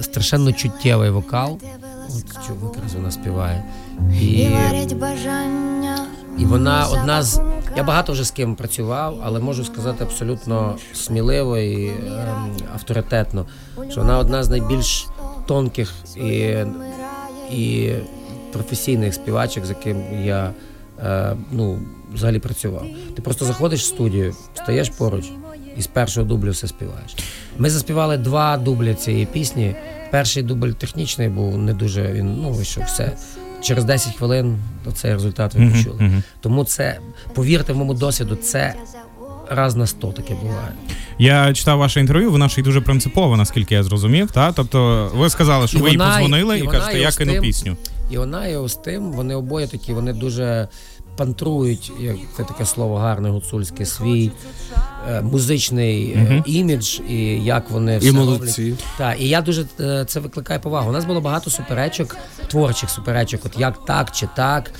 страшенно 0.00 0.52
чуттєвий 0.52 1.10
вокал. 1.10 1.58
От 2.08 2.46
чого 2.46 2.72
якраз 2.74 2.94
вона 2.94 3.10
співає. 3.10 3.64
І 4.20 4.48
бажання. 4.94 6.06
І 6.38 6.44
вона 6.44 6.86
одна 6.86 7.22
з. 7.22 7.40
Я 7.76 7.82
багато 7.82 8.12
вже 8.12 8.24
з 8.24 8.30
ким 8.30 8.54
працював, 8.54 9.20
але 9.24 9.40
можу 9.40 9.64
сказати 9.64 10.04
абсолютно 10.04 10.76
сміливо 10.94 11.58
і 11.58 11.88
ем, 11.88 11.96
авторитетно, 12.74 13.46
що 13.90 14.00
вона 14.00 14.18
одна 14.18 14.42
з 14.42 14.48
найбільш 14.48 15.06
тонких 15.46 15.92
і, 16.16 16.54
і 17.50 17.92
професійних 18.52 19.14
співачок, 19.14 19.66
з 19.66 19.68
яким 19.68 20.24
я 20.24 20.52
е, 21.04 21.36
ну, 21.52 21.78
взагалі 22.14 22.38
працював. 22.38 22.86
Ти 23.16 23.22
просто 23.22 23.44
заходиш 23.44 23.82
в 23.82 23.84
студію, 23.84 24.34
стаєш 24.54 24.88
поруч 24.88 25.24
і 25.76 25.82
з 25.82 25.86
першого 25.86 26.26
дублю 26.26 26.50
все 26.50 26.68
співаєш. 26.68 27.16
Ми 27.58 27.70
заспівали 27.70 28.16
два 28.16 28.56
дублі 28.56 28.94
цієї 28.94 29.26
пісні. 29.26 29.76
Перший 30.10 30.42
дубль 30.42 30.70
технічний 30.70 31.28
був 31.28 31.58
не 31.58 31.74
дуже 31.74 32.12
він 32.12 32.36
ну 32.42 32.50
вийшов 32.50 32.84
все. 32.84 33.12
Через 33.62 33.84
10 33.84 34.16
хвилин 34.16 34.58
цей 34.94 35.12
результат 35.12 35.54
ви 35.54 35.70
почули. 35.70 35.96
мгм. 36.00 36.22
Тому 36.40 36.64
це, 36.64 36.98
повірте 37.34 37.72
в 37.72 37.76
моєму 37.76 37.94
досвіду, 37.94 38.36
це 38.36 38.74
раз 39.50 39.76
на 39.76 39.86
сто 39.86 40.12
таке 40.12 40.34
буває. 40.34 40.72
Я 41.18 41.52
читав 41.52 41.78
ваше 41.78 42.00
інтерв'ю, 42.00 42.30
вона 42.30 42.48
ж 42.48 42.60
і 42.60 42.62
дуже 42.62 42.80
принципова, 42.80 43.36
наскільки 43.36 43.74
я 43.74 43.82
зрозумів. 43.82 44.30
Та? 44.30 44.52
Тобто 44.52 45.10
ви 45.14 45.30
сказали, 45.30 45.68
що 45.68 45.78
І 45.78 45.82
ви 45.82 45.90
їй 45.90 45.98
позвонили 45.98 46.58
і 46.58 46.62
і, 46.62 46.66
кажете, 46.66 46.98
я 46.98 47.10
кину 47.10 47.40
пісню. 47.40 47.76
І 48.10 48.18
вона 48.18 48.46
і 48.46 48.68
з 48.68 48.74
тим, 48.74 49.12
вони 49.12 49.34
обоє 49.34 49.66
такі, 49.66 49.92
вони 49.92 50.12
дуже 50.12 50.68
пантрують, 51.16 51.92
як 52.00 52.16
це 52.36 52.44
таке 52.44 52.66
слово 52.66 52.96
гарне 52.96 53.28
гуцульське, 53.28 53.86
свій 53.86 54.30
е, 55.08 55.22
музичний 55.22 56.16
Мгм. 56.16 56.42
імідж 56.46 57.00
і 57.08 57.14
як 57.44 57.70
вони 57.70 57.98
І 58.02 58.12
молодці. 58.12 58.62
роблять. 58.62 58.84
Так, 58.98 59.20
і 59.20 59.28
я 59.28 59.40
дуже 59.42 59.64
е, 59.80 60.04
це 60.04 60.20
викликає 60.20 60.58
повагу. 60.58 60.88
У 60.90 60.92
нас 60.92 61.04
було 61.04 61.20
багато 61.20 61.50
суперечок, 61.50 62.16
творчих 62.48 62.90
суперечок, 62.90 63.40
от 63.46 63.58
як 63.60 63.84
так 63.84 64.10
чи 64.10 64.28
так. 64.36 64.70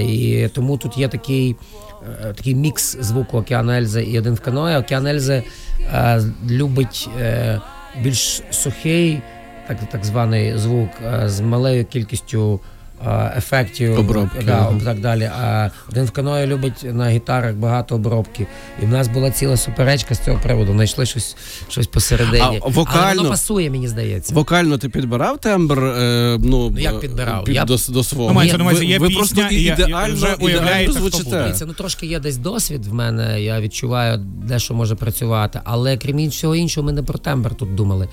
І 0.00 0.48
тому 0.54 0.78
тут 0.78 0.98
є 0.98 1.08
такий, 1.08 1.56
такий 2.36 2.54
мікс 2.54 2.96
звуку 3.00 3.38
Океану 3.38 3.72
Ельзи 3.72 4.02
і 4.02 4.18
один 4.18 4.34
в 4.34 4.40
каное. 4.40 4.78
Океан 4.78 5.06
Ельзи 5.06 5.42
е, 5.80 6.22
любить 6.50 7.08
е, 7.20 7.60
більш 8.02 8.42
сухий, 8.50 9.20
так, 9.68 9.78
так 9.92 10.04
званий 10.04 10.58
звук, 10.58 10.90
е, 11.06 11.28
з 11.28 11.40
малою 11.40 11.84
кількістю. 11.84 12.60
Е, 13.06 13.34
Ефектів 13.36 13.98
Обробки, 13.98 14.42
да, 14.46 14.52
ага. 14.52 14.80
так 14.84 15.00
далі. 15.00 15.30
А 15.40 15.70
один 15.90 16.04
в 16.04 16.10
каної 16.10 16.46
любить 16.46 16.84
на 16.92 17.10
гітарах 17.10 17.54
багато 17.54 17.94
обробки. 17.94 18.46
І 18.82 18.86
в 18.86 18.88
нас 18.88 19.08
була 19.08 19.30
ціла 19.30 19.56
суперечка 19.56 20.14
з 20.14 20.24
цього 20.24 20.40
приводу. 20.42 20.72
Знайшли 20.72 21.06
щось, 21.06 21.36
щось 21.68 21.86
посередині. 21.86 22.60
А 22.64 22.70
Але 22.84 23.14
воно 23.16 23.28
пасує, 23.28 23.70
мені 23.70 23.88
здається. 23.88 24.34
Вокально 24.34 24.78
ти 24.78 24.88
підбирав 24.88 25.38
тембр? 25.38 25.84
Е, 25.84 26.38
ну, 26.40 26.70
Ну, 26.70 26.80
як 26.80 26.94
е, 26.94 26.98
підбирав? 26.98 27.44
Під, 27.44 27.54
Я- 27.54 27.64
до, 27.64 27.76
до 27.88 28.04
свого. 28.04 28.28
Ну, 28.28 28.34
мається 28.34 28.56
ви, 28.56 28.84
є 28.84 28.98
ви 28.98 29.06
пісня, 29.08 29.18
просто 29.18 29.54
і 29.54 29.62
ідеально, 29.62 30.14
вже 30.14 30.36
ідеально 30.40 30.92
звучите. 30.92 31.54
Ну 31.66 31.72
трошки 31.72 32.06
є 32.06 32.20
десь 32.20 32.36
досвід 32.36 32.86
в 32.86 32.94
мене. 32.94 33.42
Я 33.42 33.60
відчуваю, 33.60 34.18
де 34.18 34.58
що 34.58 34.74
може 34.74 34.94
працювати. 34.94 35.60
Але 35.64 35.96
крім 35.96 36.18
ін- 36.18 36.30
всього 36.30 36.54
іншого, 36.56 36.86
ми 36.86 36.92
не 36.92 37.02
про 37.02 37.18
тембр 37.18 37.54
тут 37.54 37.74
думали. 37.74 38.08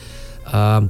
А, 0.52 0.82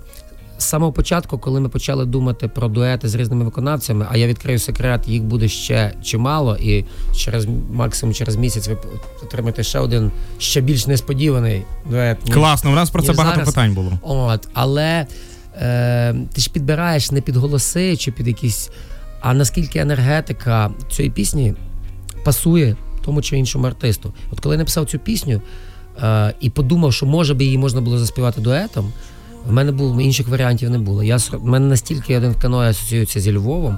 з 0.57 0.63
самого 0.63 0.91
початку, 0.91 1.37
коли 1.37 1.59
ми 1.59 1.69
почали 1.69 2.05
думати 2.05 2.47
про 2.47 2.67
дуети 2.67 3.09
з 3.09 3.15
різними 3.15 3.45
виконавцями, 3.45 4.07
а 4.11 4.17
я 4.17 4.27
відкрию 4.27 4.59
секрет, 4.59 5.07
їх 5.07 5.23
буде 5.23 5.47
ще 5.47 5.93
чимало, 6.03 6.57
і 6.57 6.85
через 7.15 7.47
максимум 7.71 8.13
через 8.13 8.35
місяць 8.35 8.67
ви 8.67 8.77
отримаєте 9.23 9.63
ще 9.63 9.79
один 9.79 10.11
ще 10.37 10.61
більш 10.61 10.87
несподіваний 10.87 11.63
дует. 11.89 12.17
Класно, 12.33 12.71
у 12.71 12.75
нас 12.75 12.89
про 12.89 13.01
це 13.01 13.13
багато 13.13 13.35
зараз. 13.35 13.49
питань 13.49 13.73
було. 13.73 13.91
От, 14.01 14.47
але 14.53 15.05
е, 15.57 16.15
ти 16.33 16.41
ж 16.41 16.49
підбираєш 16.51 17.11
не 17.11 17.21
під 17.21 17.35
голоси 17.35 17.97
чи 17.97 18.11
під 18.11 18.27
якісь. 18.27 18.69
А 19.21 19.33
наскільки 19.33 19.79
енергетика 19.79 20.71
цієї 20.91 21.11
пісні 21.11 21.53
пасує 22.23 22.75
тому 23.05 23.21
чи 23.21 23.37
іншому 23.37 23.67
артисту. 23.67 24.13
От 24.31 24.39
коли 24.39 24.55
я 24.55 24.59
написав 24.59 24.85
цю 24.85 24.99
пісню 24.99 25.41
е, 26.03 26.33
і 26.39 26.49
подумав, 26.49 26.93
що 26.93 27.05
може 27.05 27.33
би 27.33 27.45
її 27.45 27.57
можна 27.57 27.81
було 27.81 27.97
заспівати 27.97 28.41
дуетом, 28.41 28.93
в 29.47 29.51
мене 29.51 29.71
було 29.71 30.01
інших 30.01 30.27
варіантів 30.27 30.69
не 30.69 30.77
було. 30.77 31.03
Я 31.03 31.17
в 31.17 31.45
мене 31.45 31.65
настільки 31.65 32.17
один 32.17 32.31
в 32.31 32.39
каної 32.39 32.69
асоціюється 32.69 33.19
зі 33.19 33.33
Львовом, 33.33 33.77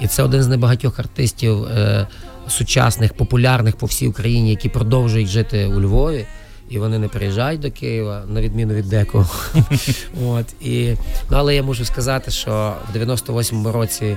і 0.00 0.06
це 0.06 0.22
один 0.22 0.42
з 0.42 0.48
небагатьох 0.48 0.98
артистів 0.98 1.64
е, 1.64 2.06
сучасних, 2.48 3.14
популярних 3.14 3.76
по 3.76 3.86
всій 3.86 4.06
Україні, 4.06 4.50
які 4.50 4.68
продовжують 4.68 5.28
жити 5.28 5.66
у 5.66 5.80
Львові. 5.80 6.26
І 6.68 6.78
вони 6.78 6.98
не 6.98 7.08
приїжджають 7.08 7.60
до 7.60 7.70
Києва, 7.70 8.22
на 8.28 8.40
відміну 8.40 8.74
від 8.74 8.88
декого. 8.88 9.26
От, 10.26 10.46
і, 10.60 10.94
ну, 11.30 11.36
але 11.36 11.54
я 11.54 11.62
можу 11.62 11.84
сказати, 11.84 12.30
що 12.30 12.74
в 12.92 12.96
98-му 12.96 13.72
році 13.72 14.16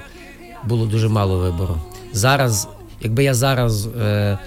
було 0.63 0.85
дуже 0.85 1.09
мало 1.09 1.37
вибору. 1.37 1.77
Зараз, 2.13 2.67
якби 3.01 3.23
я 3.23 3.33
зараз 3.33 3.85
е, 3.85 4.37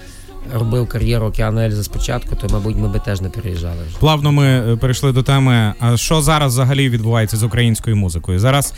робив 0.53 0.87
кар'єру 0.87 1.25
Океану 1.27 1.61
Ельзи 1.61 1.83
спочатку, 1.83 2.35
то, 2.35 2.47
мабуть, 2.53 2.75
ми 2.77 2.87
би 2.87 2.99
теж 2.99 3.21
не 3.21 3.29
переїжджали 3.29 3.83
вже. 3.87 3.97
Плавно 3.97 4.31
ми 4.31 4.45
е, 4.45 4.75
перейшли 4.75 5.11
до 5.11 5.23
теми. 5.23 5.73
А 5.79 5.97
що 5.97 6.21
зараз 6.21 6.53
взагалі 6.53 6.89
відбувається 6.89 7.37
з 7.37 7.43
українською 7.43 7.95
музикою? 7.95 8.39
Зараз 8.39 8.73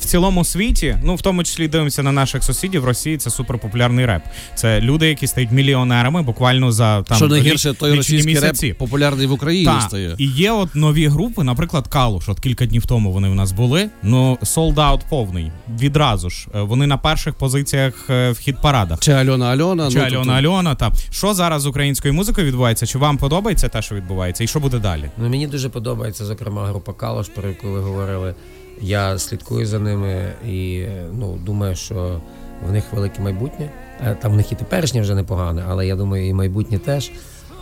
в 0.00 0.04
цілому 0.04 0.44
світі, 0.44 0.96
ну 1.04 1.14
в 1.14 1.22
тому 1.22 1.44
числі 1.44 1.68
дивимося 1.68 2.02
на 2.02 2.12
наших 2.12 2.44
сусідів. 2.44 2.82
В 2.82 2.84
Росії 2.84 3.16
це 3.16 3.30
суперпопулярний 3.30 4.06
реп. 4.06 4.22
Це 4.54 4.80
люди, 4.80 5.08
які 5.08 5.26
стають 5.26 5.50
міліонерами 5.52 6.22
буквально 6.22 6.72
за 6.72 7.02
там 7.02 7.16
Що 7.16 7.26
найгірше, 7.28 7.74
той 7.74 7.96
російський 7.96 8.34
місяці. 8.34 8.66
реп 8.68 8.78
популярний 8.78 9.26
в 9.26 9.32
Україні 9.32 9.64
Так, 9.66 9.82
стає. 9.82 10.14
і 10.18 10.26
є 10.26 10.52
от 10.52 10.74
нові 10.74 11.06
групи, 11.08 11.44
наприклад, 11.44 11.88
Калуш. 11.88 12.28
От 12.28 12.40
кілька 12.40 12.66
днів 12.66 12.86
тому 12.86 13.12
вони 13.12 13.28
в 13.28 13.34
нас 13.34 13.52
були. 13.52 13.88
Ну 14.02 14.38
sold 14.42 14.74
out 14.74 15.00
повний. 15.08 15.52
Відразу 15.80 16.30
ж 16.30 16.46
Е, 16.54 16.60
вони 16.60 16.86
на 16.86 16.96
перших 16.96 17.34
позиціях 17.34 17.94
е, 18.10 18.30
в 18.30 18.38
хіт-парадах. 18.38 18.98
Чи 19.00 19.12
Альона 19.12 19.46
Альона? 19.46 19.90
Чи 19.90 19.98
ну, 19.98 20.04
Альона 20.04 20.16
тобто- 20.24 20.32
Альона, 20.32 20.74
та 20.80 20.92
що 21.10 21.34
зараз 21.34 21.62
з 21.62 21.66
українською 21.66 22.14
музикою 22.14 22.46
відбувається? 22.46 22.86
Чи 22.86 22.98
вам 22.98 23.18
подобається 23.18 23.68
те, 23.68 23.82
що 23.82 23.94
відбувається, 23.94 24.44
і 24.44 24.46
що 24.46 24.60
буде 24.60 24.78
далі? 24.78 25.10
Ну, 25.18 25.28
мені 25.28 25.46
дуже 25.46 25.68
подобається, 25.68 26.24
зокрема, 26.24 26.66
група 26.66 26.92
Калош, 26.92 27.28
про 27.28 27.48
яку 27.48 27.68
ви 27.70 27.80
говорили. 27.80 28.34
Я 28.80 29.18
слідкую 29.18 29.66
за 29.66 29.78
ними 29.78 30.32
і 30.48 30.86
ну, 31.12 31.38
думаю, 31.46 31.76
що 31.76 32.20
в 32.68 32.72
них 32.72 32.84
велике 32.92 33.22
майбутнє. 33.22 33.70
Е, 34.06 34.16
Там 34.22 34.32
в 34.32 34.36
них 34.36 34.52
і 34.52 34.54
теперішнє 34.54 35.00
вже 35.00 35.14
непогане, 35.14 35.64
але 35.68 35.86
я 35.86 35.96
думаю, 35.96 36.28
і 36.28 36.32
майбутнє 36.32 36.78
теж. 36.78 37.10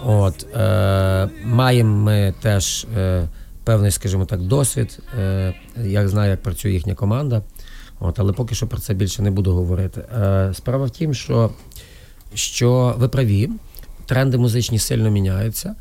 От, 0.05 0.47
е, 0.57 1.29
маємо 1.45 1.97
ми 1.97 2.35
теж 2.43 2.87
е, 2.97 3.29
певний, 3.65 3.91
скажімо 3.91 4.25
так, 4.25 4.43
досвід. 4.43 4.99
Е, 5.19 5.55
я 5.85 6.09
знаю, 6.09 6.31
як 6.31 6.43
працює 6.43 6.71
їхня 6.73 6.95
команда. 6.95 7.43
От, 8.01 8.19
але 8.19 8.33
поки 8.33 8.55
що 8.55 8.67
про 8.67 8.79
це 8.79 8.95
більше 8.95 9.23
не 9.23 9.31
буду 9.31 9.53
говорити. 9.53 10.01
Е, 10.01 10.51
справа 10.55 10.85
в 10.87 10.91
тім, 10.91 11.15
що, 11.15 11.51
що 12.35 12.95
ви 12.99 13.09
праві, 13.09 13.51
тренди 14.07 14.39
музичні 14.39 14.79
сильно 14.79 15.11
міняються. 15.11 15.75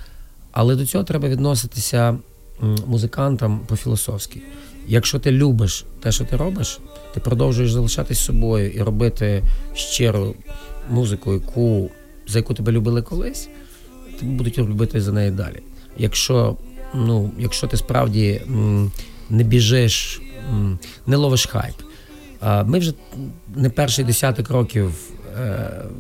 Але 0.52 0.76
до 0.76 0.86
цього 0.86 1.04
треба 1.04 1.28
відноситися 1.28 2.18
музикантам 2.88 3.60
по-філософськи. 3.68 4.42
Якщо 4.88 5.20
ти 5.20 5.32
любиш 5.32 5.86
те, 6.02 6.12
що 6.12 6.26
ти 6.26 6.36
робиш, 6.36 6.80
ти 7.14 7.20
продовжуєш 7.20 7.72
залишатись 7.72 8.20
собою 8.20 8.72
і 8.72 8.82
робити 8.82 9.44
щиру 9.74 10.36
музику, 10.90 11.34
яку, 11.34 11.90
за 12.28 12.40
яку 12.40 12.54
тебе 12.54 12.72
любили 12.72 13.02
колись, 13.02 13.50
тебе 14.20 14.32
будуть 14.32 14.58
любити 14.58 15.02
за 15.02 15.12
неї 15.12 15.32
далі. 15.32 15.60
Якщо, 15.98 16.58
ну, 16.94 17.32
якщо 17.40 17.68
ти 17.68 17.78
справді 17.78 18.42
не 19.30 19.44
біжиш, 19.44 20.22
не 21.08 21.16
ловиш 21.16 21.46
хайп. 21.46 21.76
Ми 22.66 22.80
вже 22.80 22.94
не 23.56 23.70
перший 23.70 24.06
десяток 24.06 24.50
років, 24.50 24.94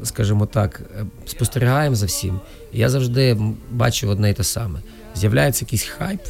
скажімо 0.04 0.46
так, 0.46 0.82
е, 1.00 1.06
спостерігаємо 1.26 1.96
за 1.96 2.06
всім. 2.06 2.40
Я 2.74 2.90
завжди 2.90 3.30
м, 3.32 3.56
бачив 3.72 4.10
одне 4.10 4.30
і 4.30 4.34
те 4.34 4.44
саме. 4.44 4.80
З'являється 5.16 5.66
якийсь 5.66 5.84
хайп 5.84 6.22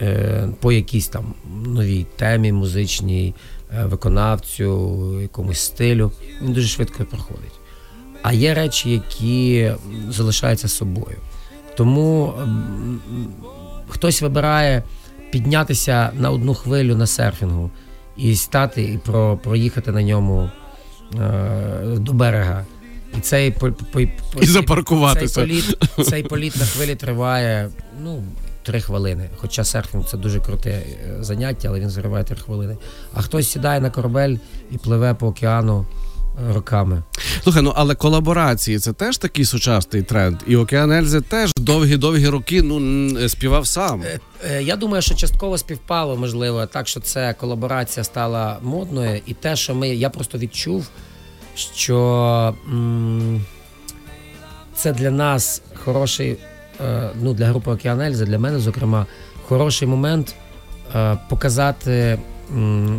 е, 0.00 0.48
по 0.60 0.72
якійсь 0.72 1.08
там 1.08 1.34
новій 1.66 2.06
темі 2.16 2.52
музичній, 2.52 3.34
е, 3.78 3.84
виконавцю, 3.84 5.20
якомусь 5.22 5.60
стилю. 5.60 6.12
Він 6.42 6.52
дуже 6.52 6.68
швидко 6.68 7.04
проходить. 7.04 7.60
А 8.22 8.32
є 8.32 8.54
речі, 8.54 8.90
які 8.90 9.72
залишаються 10.08 10.68
собою. 10.68 11.16
Тому 11.76 12.34
хтось 13.88 14.22
вибирає 14.22 14.82
піднятися 15.30 16.10
на 16.18 16.30
одну 16.30 16.54
хвилю 16.54 16.96
на 16.96 17.06
серфінгу 17.06 17.70
і 18.16 18.36
стати 18.36 18.82
і 18.82 18.98
про, 18.98 19.36
проїхати 19.36 19.92
на 19.92 20.02
ньому 20.02 20.42
е, 20.42 20.50
до 21.96 22.12
берега. 22.12 22.64
І 23.18 23.20
цей 23.20 23.50
по, 23.50 23.72
по, 23.72 24.00
по, 24.32 24.40
І 24.40 24.46
запаркуватися. 24.46 25.34
Цей 25.34 25.44
політ, 25.44 25.78
цей 26.08 26.22
політ 26.22 26.56
на 26.56 26.64
хвилі 26.64 26.94
триває 26.94 27.70
ну, 28.02 28.22
три 28.62 28.80
хвилини. 28.80 29.30
Хоча 29.36 29.64
серфінг 29.64 30.04
це 30.04 30.16
дуже 30.16 30.40
круте 30.40 30.70
е, 30.70 31.16
заняття, 31.20 31.68
але 31.68 31.80
він 31.80 31.90
зриває 31.90 32.24
три 32.24 32.36
хвилини. 32.36 32.76
А 33.14 33.22
хтось 33.22 33.50
сідає 33.50 33.80
на 33.80 33.90
корабель 33.90 34.36
і 34.70 34.78
пливе 34.78 35.14
по 35.14 35.26
океану 35.26 35.80
е, 35.80 36.09
роками. 36.54 37.02
Слухай, 37.42 37.62
ну 37.62 37.72
але 37.76 37.94
колаборації 37.94 38.78
це 38.78 38.92
теж 38.92 39.18
такий 39.18 39.44
сучасний 39.44 40.02
тренд. 40.02 40.36
І 40.46 40.56
Океан 40.56 40.92
Ельзи 40.92 41.20
теж 41.20 41.52
довгі-довгі 41.56 42.28
роки 42.28 42.62
ну 42.62 43.28
співав 43.28 43.66
сам. 43.66 44.02
Е, 44.02 44.20
е, 44.50 44.62
Я 44.62 44.76
думаю, 44.76 45.02
що 45.02 45.14
частково 45.14 45.58
співпало, 45.58 46.16
можливо, 46.16 46.66
так, 46.66 46.88
що 46.88 47.00
це 47.00 47.34
колаборація 47.40 48.04
стала 48.04 48.58
модною, 48.62 49.20
і 49.26 49.34
те, 49.34 49.56
що 49.56 49.74
ми. 49.74 49.88
Я 49.88 50.10
просто 50.10 50.38
відчув, 50.38 50.88
що 51.76 52.54
м, 52.72 53.44
це 54.74 54.92
для 54.92 55.10
нас 55.10 55.62
хороший, 55.84 56.36
е, 56.80 57.10
ну 57.22 57.34
для 57.34 57.46
групи 57.46 57.70
Океан 57.70 58.00
Ельзи, 58.00 58.24
для 58.24 58.38
мене, 58.38 58.58
зокрема, 58.58 59.06
хороший 59.48 59.88
момент 59.88 60.34
е, 60.94 61.18
показати 61.28 62.18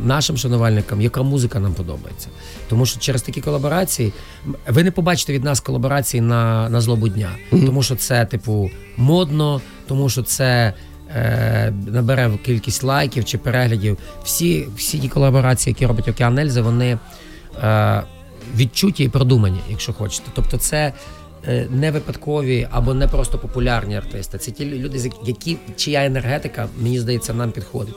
нашим 0.05 0.38
шанувальникам, 0.38 1.01
яка 1.01 1.22
музика 1.24 1.60
нам 1.60 1.74
подобається. 1.74 2.27
Тому 2.70 2.86
що 2.86 3.00
через 3.00 3.22
такі 3.22 3.41
колаборації 3.41 4.13
ви 4.67 4.84
не 4.84 4.91
побачите 4.91 5.34
від 5.34 5.43
нас 5.43 5.60
колаборації 5.60 6.22
на, 6.22 6.70
на 6.70 6.81
злобу 6.81 7.08
дня, 7.08 7.29
тому 7.51 7.84
що 7.84 7.96
це, 7.96 8.25
типу, 8.25 8.72
модно, 8.98 9.62
тому 9.88 10.10
що 10.10 10.24
це. 10.24 10.74
е, 11.15 11.74
Набере 11.88 12.31
кількість 12.46 12.84
лайків 12.84 13.25
чи 13.25 13.38
переглядів. 13.38 13.98
Всі, 14.24 14.67
всі 14.77 15.00
ті 15.00 15.10
колаборації, 15.10 15.72
які 15.72 15.86
робить 15.86 16.08
Океан 16.08 16.39
Ельзи, 16.39 16.62
вони 16.62 16.98
е, 17.63 18.03
відчуті 18.55 19.03
і 19.03 19.10
продумані, 19.10 19.60
якщо 19.70 19.93
хочете. 19.93 20.31
Тобто, 20.36 20.58
це 20.58 20.93
е, 21.48 21.67
не 21.70 21.91
випадкові 21.91 22.67
або 22.72 22.93
не 22.93 23.08
просто 23.08 23.38
популярні 23.38 23.96
артисти. 23.98 24.38
Це 24.38 24.51
ті 24.51 24.65
люди, 24.65 25.12
які 25.25 25.58
чия 25.75 26.05
енергетика, 26.05 26.67
мені 26.81 27.00
здається, 27.00 27.34
нам 27.34 27.51
підходить. 27.51 27.96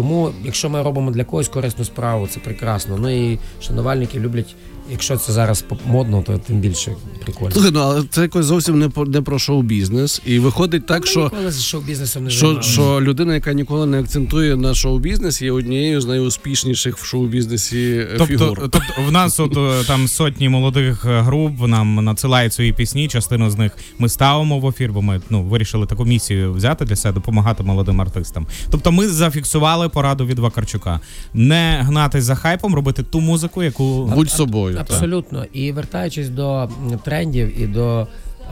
Тому, 0.00 0.30
якщо 0.44 0.70
ми 0.70 0.82
робимо 0.82 1.10
для 1.10 1.24
когось 1.24 1.48
корисну 1.48 1.84
справу, 1.84 2.26
це 2.26 2.40
прекрасно. 2.40 2.98
Ну 2.98 3.10
і 3.10 3.38
шанувальники 3.62 4.20
люблять, 4.20 4.54
якщо 4.90 5.16
це 5.16 5.32
зараз 5.32 5.64
модно, 5.86 6.22
то 6.26 6.38
тим 6.38 6.60
більше 6.60 6.92
прикольно. 7.24 7.50
Слухай, 7.50 7.70
ну 7.74 7.80
але 7.80 8.02
це 8.10 8.22
якось 8.22 8.46
зовсім 8.46 8.78
не 8.78 8.88
про 8.88 9.06
не 9.06 9.22
про 9.22 9.38
шоу-бізнес. 9.38 10.22
І 10.26 10.38
виходить 10.38 10.86
так, 10.86 11.06
що. 11.06 11.20
ніколи 11.20 11.50
з 11.50 11.64
шоу-бізнесом 11.64 12.24
не 12.24 12.30
Що, 12.30 12.62
що 12.62 13.00
людина, 13.00 13.34
яка 13.34 13.52
ніколи 13.52 13.86
не 13.86 14.00
акцентує 14.00 14.56
на 14.56 14.74
шоу-бізнес, 14.74 15.42
є 15.42 15.52
однією 15.52 16.00
з 16.00 16.06
найуспішніших 16.06 16.98
в 16.98 17.04
шоу-бізнесі 17.04 18.06
е, 18.12 18.14
Тобто, 18.18 18.26
фігур. 18.26 18.58
тобто 18.58 19.02
в 19.08 19.12
нас 19.12 19.40
от 19.40 19.56
е, 19.56 19.84
там 19.86 20.08
сотні 20.08 20.48
молодих 20.48 21.04
е, 21.04 21.20
груп 21.20 21.66
нам 21.66 22.04
надсилають 22.04 22.52
свої 22.52 22.72
пісні. 22.72 23.08
Частину 23.08 23.50
з 23.50 23.58
них 23.58 23.76
ми 23.98 24.08
ставимо 24.08 24.58
в 24.58 24.68
ефір, 24.68 24.92
бо 24.92 25.02
ми 25.02 25.20
ну 25.30 25.42
вирішили 25.42 25.86
таку 25.86 26.04
місію 26.04 26.52
взяти 26.52 26.84
для 26.84 26.96
себе, 26.96 27.14
допомагати 27.14 27.62
молодим 27.62 28.00
артистам. 28.00 28.46
Тобто, 28.70 28.92
ми 28.92 29.08
зафіксували 29.08 29.88
пораду 29.88 30.26
від 30.26 30.38
Вакарчука: 30.38 31.00
не 31.34 31.80
гнатись 31.82 32.24
за 32.24 32.34
хайпом, 32.34 32.74
робити 32.74 33.02
ту 33.02 33.20
музику, 33.20 33.62
яку 33.62 34.04
Будь 34.14 34.30
собою. 34.30 34.69
Так. 34.74 34.90
Абсолютно. 34.90 35.44
І 35.52 35.72
вертаючись 35.72 36.28
до 36.28 36.68
трендів 37.04 37.60
і 37.60 37.66
до 37.66 38.06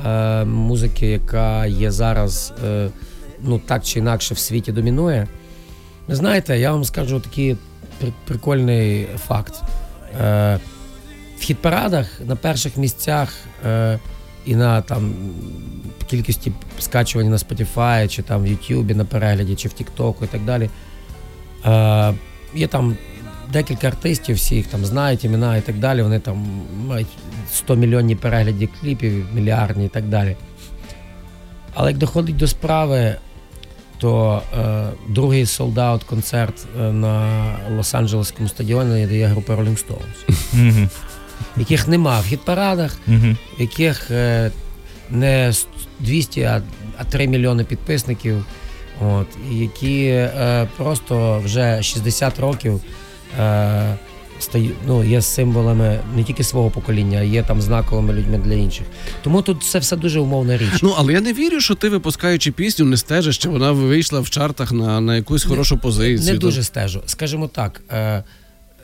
е, 0.07 0.45
музики, 0.45 1.07
яка 1.07 1.67
є 1.67 1.91
зараз, 1.91 2.53
е, 2.65 2.89
ну 3.43 3.59
так 3.67 3.85
чи 3.85 3.99
інакше 3.99 4.35
в 4.35 4.39
світі 4.39 4.73
домінує. 4.73 5.27
Ви 6.09 6.15
знаєте, 6.15 6.59
я 6.59 6.73
вам 6.73 6.85
скажу 6.85 7.21
такий 7.21 7.57
при- 8.01 8.13
прикольний 8.25 9.07
факт. 9.27 9.55
Е, 10.21 10.59
в 11.39 11.43
хіт-парадах 11.43 12.07
на 12.27 12.37
перших 12.37 12.77
місцях 12.77 13.33
е, 13.67 13.99
і 14.47 14.57
на 14.57 14.83
там 14.83 15.15
кількості 16.07 16.53
скачувань 16.79 17.31
на 17.31 17.37
Spotify, 17.37 18.09
чи 18.09 18.23
там 18.23 18.43
в 18.43 18.47
Ютубі 18.47 18.95
на 18.95 19.05
перегляді, 19.05 19.55
чи 19.55 19.69
в 19.69 19.73
Тіктоку 19.73 20.25
і 20.25 20.29
так 20.29 20.45
далі. 20.45 20.71
Е, 21.67 22.15
є 22.55 22.67
там 22.67 22.97
декілька 23.53 23.87
артистів, 23.87 24.37
всі 24.37 24.55
їх 24.55 24.67
там 24.67 24.85
знають, 24.85 25.25
імена 25.25 25.57
і 25.57 25.61
так 25.61 25.79
далі. 25.79 26.03
Вони 26.03 26.21
там 26.21 26.47
мають 26.87 27.07
100 27.53 27.77
мільйонні 27.77 28.15
переглядів 28.15 28.69
кліпів, 28.81 29.27
мільярдні 29.35 29.87
і 29.87 29.89
так 29.89 30.09
далі. 30.09 30.37
Але 31.75 31.91
як 31.91 31.99
доходить 31.99 32.37
до 32.37 32.49
справи, 32.49 33.17
то 33.99 34.43
е, 34.59 34.87
другий 35.09 35.47
солдат 35.47 36.05
концерт 36.05 36.67
е, 36.81 36.93
на 36.93 37.43
Лос-Анджелеському 37.77 38.49
стадіоні 38.49 39.07
дає 39.07 39.27
група 39.27 39.55
Rolling 39.55 39.85
Stones, 39.85 40.89
яких 41.57 41.89
нема 41.89 42.21
в 42.21 42.25
хіт-парадах, 42.25 42.99
яких 43.59 44.11
е, 44.11 44.51
не 45.11 45.53
200, 46.01 46.43
а, 46.43 46.63
а 46.99 47.05
3 47.05 47.29
мільйони 47.29 47.65
підписників, 47.65 48.45
от, 49.01 49.27
які 49.51 50.05
е, 50.07 50.69
просто 50.77 51.43
вже 51.45 51.83
60 51.83 52.39
років 52.39 52.81
ну, 54.87 55.05
є 55.05 55.23
символами 55.23 56.01
не 56.17 56.25
тільки 56.25 56.45
свого 56.45 56.71
покоління, 56.71 57.19
а 57.19 57.23
є 57.23 57.43
там 57.43 57.61
знаковими 57.61 58.13
людьми 58.13 58.39
для 58.39 58.55
інших. 58.55 58.87
Тому 59.23 59.43
тут 59.43 59.63
це 59.63 59.79
все 59.79 59.97
дуже 59.97 60.21
умовна 60.21 60.57
річ. 60.57 60.83
Ну, 60.83 60.95
але 60.99 61.13
я 61.13 61.21
не 61.21 61.33
вірю, 61.33 61.61
що 61.61 61.75
ти, 61.75 61.89
випускаючи 61.89 62.53
пісню, 62.53 62.85
не 62.85 62.97
стежиш, 62.97 63.39
чи 63.39 63.49
вона 63.49 63.73
вийшла 63.73 64.21
в 64.21 64.31
чартах 64.31 64.73
на, 64.73 65.01
на 65.01 65.17
якусь 65.17 65.45
хорошу 65.45 65.79
позицію. 65.79 66.33
Не 66.33 66.39
дуже 66.39 66.63
стежу. 66.63 67.03
Скажімо 67.07 67.49
так, 67.49 67.81
е, 67.91 68.25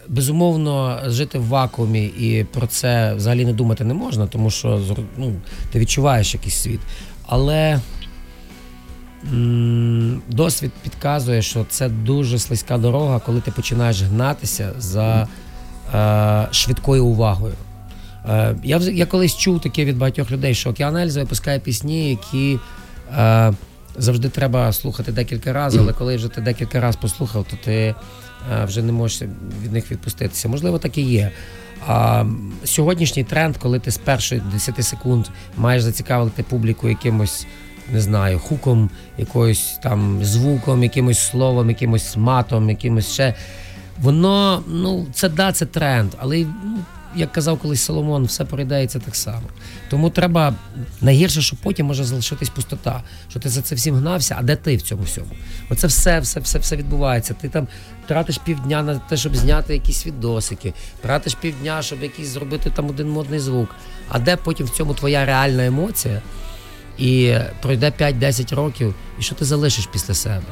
безумовно, 0.08 1.00
жити 1.06 1.38
в 1.38 1.46
вакуумі 1.46 2.04
і 2.04 2.46
про 2.52 2.66
це 2.66 3.14
взагалі 3.14 3.44
не 3.44 3.52
думати 3.52 3.84
не 3.84 3.94
можна, 3.94 4.26
тому 4.26 4.50
що 4.50 4.80
ну, 5.16 5.32
ти 5.72 5.78
відчуваєш 5.78 6.34
якийсь 6.34 6.56
світ. 6.56 6.80
Але 7.26 7.80
досвід 10.28 10.71
підказує, 10.83 11.43
що 11.43 11.66
це 11.69 11.88
дуже 11.88 12.38
слизька 12.38 12.78
дорога, 12.78 13.19
коли 13.19 13.40
ти 13.40 13.50
починаєш 13.50 14.02
гнатися 14.02 14.73
за 14.78 15.28
е, 15.95 16.49
швидкою 16.52 17.07
увагою. 17.07 17.54
Е, 18.28 18.57
я, 18.64 18.78
я 18.78 19.07
колись 19.07 19.37
чув 19.37 19.61
таке 19.61 19.85
від 19.85 19.99
багатьох 19.99 20.31
людей, 20.31 20.54
що 20.54 20.71
Океан 20.71 20.97
Ельзи 20.97 21.21
випускає 21.21 21.59
пісні, 21.59 22.11
які 22.11 22.59
е, 23.19 23.52
завжди 23.97 24.28
треба 24.28 24.73
слухати 24.73 25.12
декілька 25.12 25.52
разів, 25.52 25.81
але 25.81 25.93
коли 25.93 26.16
вже 26.16 26.28
ти 26.28 26.40
декілька 26.40 26.81
разів 26.81 27.00
послухав, 27.00 27.47
то 27.50 27.57
ти 27.64 27.75
е, 27.75 27.95
вже 28.64 28.83
не 28.83 28.93
можеш 28.93 29.23
від 29.62 29.73
них 29.73 29.90
відпуститися. 29.90 30.49
Можливо, 30.49 30.78
так 30.78 30.99
і 30.99 31.02
є. 31.02 31.31
А 31.87 32.25
сьогоднішній 32.64 33.25
тренд, 33.25 33.57
коли 33.57 33.78
ти 33.78 33.90
з 33.90 33.99
перших 33.99 34.43
10 34.43 34.85
секунд 34.85 35.26
маєш 35.57 35.83
зацікавити 35.83 36.43
публіку 36.43 36.88
якимось, 36.88 37.47
не 37.93 38.00
знаю, 38.00 38.38
хуком, 38.38 38.91
якоюсь 39.19 39.79
там 39.83 40.25
звуком, 40.25 40.83
якимось 40.83 41.19
словом, 41.19 41.69
якимось 41.69 42.17
матом, 42.17 42.71
якимось 42.71 43.12
ще. 43.12 43.35
Воно, 44.00 44.62
ну, 44.69 45.07
це 45.12 45.29
да, 45.29 45.53
це 45.53 45.67
тренд, 45.67 46.12
але 46.19 46.47
ну, 46.64 46.79
як 47.17 47.33
казав 47.33 47.59
колись 47.59 47.83
Соломон, 47.83 48.25
все 48.25 48.45
передається 48.45 48.99
так 48.99 49.17
само. 49.17 49.43
Тому 49.91 50.11
треба 50.11 50.55
найгірше, 51.00 51.43
що 51.43 51.57
потім 51.62 51.87
може 51.87 52.05
залишитись 52.05 52.49
пустота, 52.49 53.03
що 53.31 53.41
ти 53.41 53.49
за 53.49 53.62
це 53.62 53.75
всім 53.75 53.95
гнався, 53.95 54.37
а 54.38 54.43
де 54.43 54.57
ти 54.57 54.76
в 54.76 54.83
цьому 54.83 55.03
всьому? 55.03 55.29
Оце 55.71 55.87
все, 55.87 56.21
все, 56.21 56.41
все, 56.41 56.59
все 56.59 56.76
відбувається. 56.76 57.35
Ти 57.41 57.49
там 57.49 57.69
тратиш 58.07 58.38
півдня 58.38 58.83
на 58.83 58.99
те, 58.99 59.17
щоб 59.17 59.37
зняти 59.37 59.75
якісь 59.75 60.07
відосики, 60.07 60.73
тратиш 61.00 61.35
півдня, 61.35 61.83
щоб 61.83 62.03
якийсь 62.03 62.29
зробити 62.29 62.71
там 62.71 62.91
один 62.91 63.11
модний 63.11 63.38
звук. 63.38 63.69
А 64.09 64.19
де 64.19 64.37
потім 64.37 64.67
в 64.67 64.71
цьому 64.71 64.95
твоя 64.95 65.25
реальна 65.25 65.67
емоція? 65.67 66.23
І 66.98 67.34
пройде 67.62 67.92
5-10 68.00 68.54
років, 68.54 68.94
і 69.20 69.22
що 69.22 69.34
ти 69.34 69.44
залишиш 69.44 69.88
після 69.92 70.14
себе? 70.14 70.42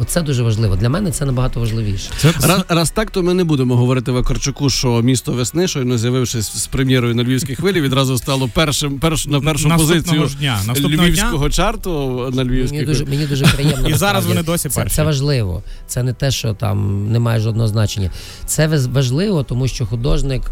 Оце 0.00 0.22
дуже 0.22 0.42
важливо. 0.42 0.76
Для 0.76 0.88
мене 0.88 1.10
це 1.10 1.24
набагато 1.26 1.60
важливіше. 1.60 2.10
Раз, 2.42 2.64
раз 2.68 2.90
так, 2.90 3.10
то 3.10 3.22
ми 3.22 3.34
не 3.34 3.44
будемо 3.44 3.76
говорити 3.76 4.12
Вакарчуку, 4.12 4.70
що 4.70 5.02
місто 5.02 5.32
весни, 5.32 5.68
щойно 5.68 5.98
з'явившись 5.98 6.56
з 6.56 6.66
прем'єрою 6.66 7.14
на 7.14 7.22
львівській 7.22 7.54
хвилі, 7.54 7.80
відразу 7.80 8.18
стало 8.18 8.48
першим 8.54 8.98
перш, 8.98 9.26
на 9.26 9.40
першу 9.40 9.68
Наступного 9.68 9.78
позицію 9.78 10.28
ж 10.28 10.36
дня. 10.38 10.60
Наступного 10.66 11.06
львівського 11.06 11.50
чарту 11.50 11.90
на 12.32 12.44
львівській 12.44 12.74
Мені 12.76 12.86
дуже, 12.86 13.04
мені 13.04 13.26
дуже 13.26 13.46
приємно. 13.46 13.88
І 13.88 13.94
зараз 13.94 14.26
вони 14.26 14.42
досі 14.42 14.68
перші. 14.68 14.96
це 14.96 15.02
важливо. 15.04 15.62
Це 15.86 16.02
не 16.02 16.12
те, 16.12 16.30
що 16.30 16.54
там 16.54 17.08
не 17.12 17.18
має 17.18 17.40
жодного 17.40 17.68
значення. 17.68 18.10
Це 18.46 18.68
вез- 18.68 18.92
важливо, 18.92 19.42
тому 19.42 19.68
що 19.68 19.86
художник. 19.86 20.42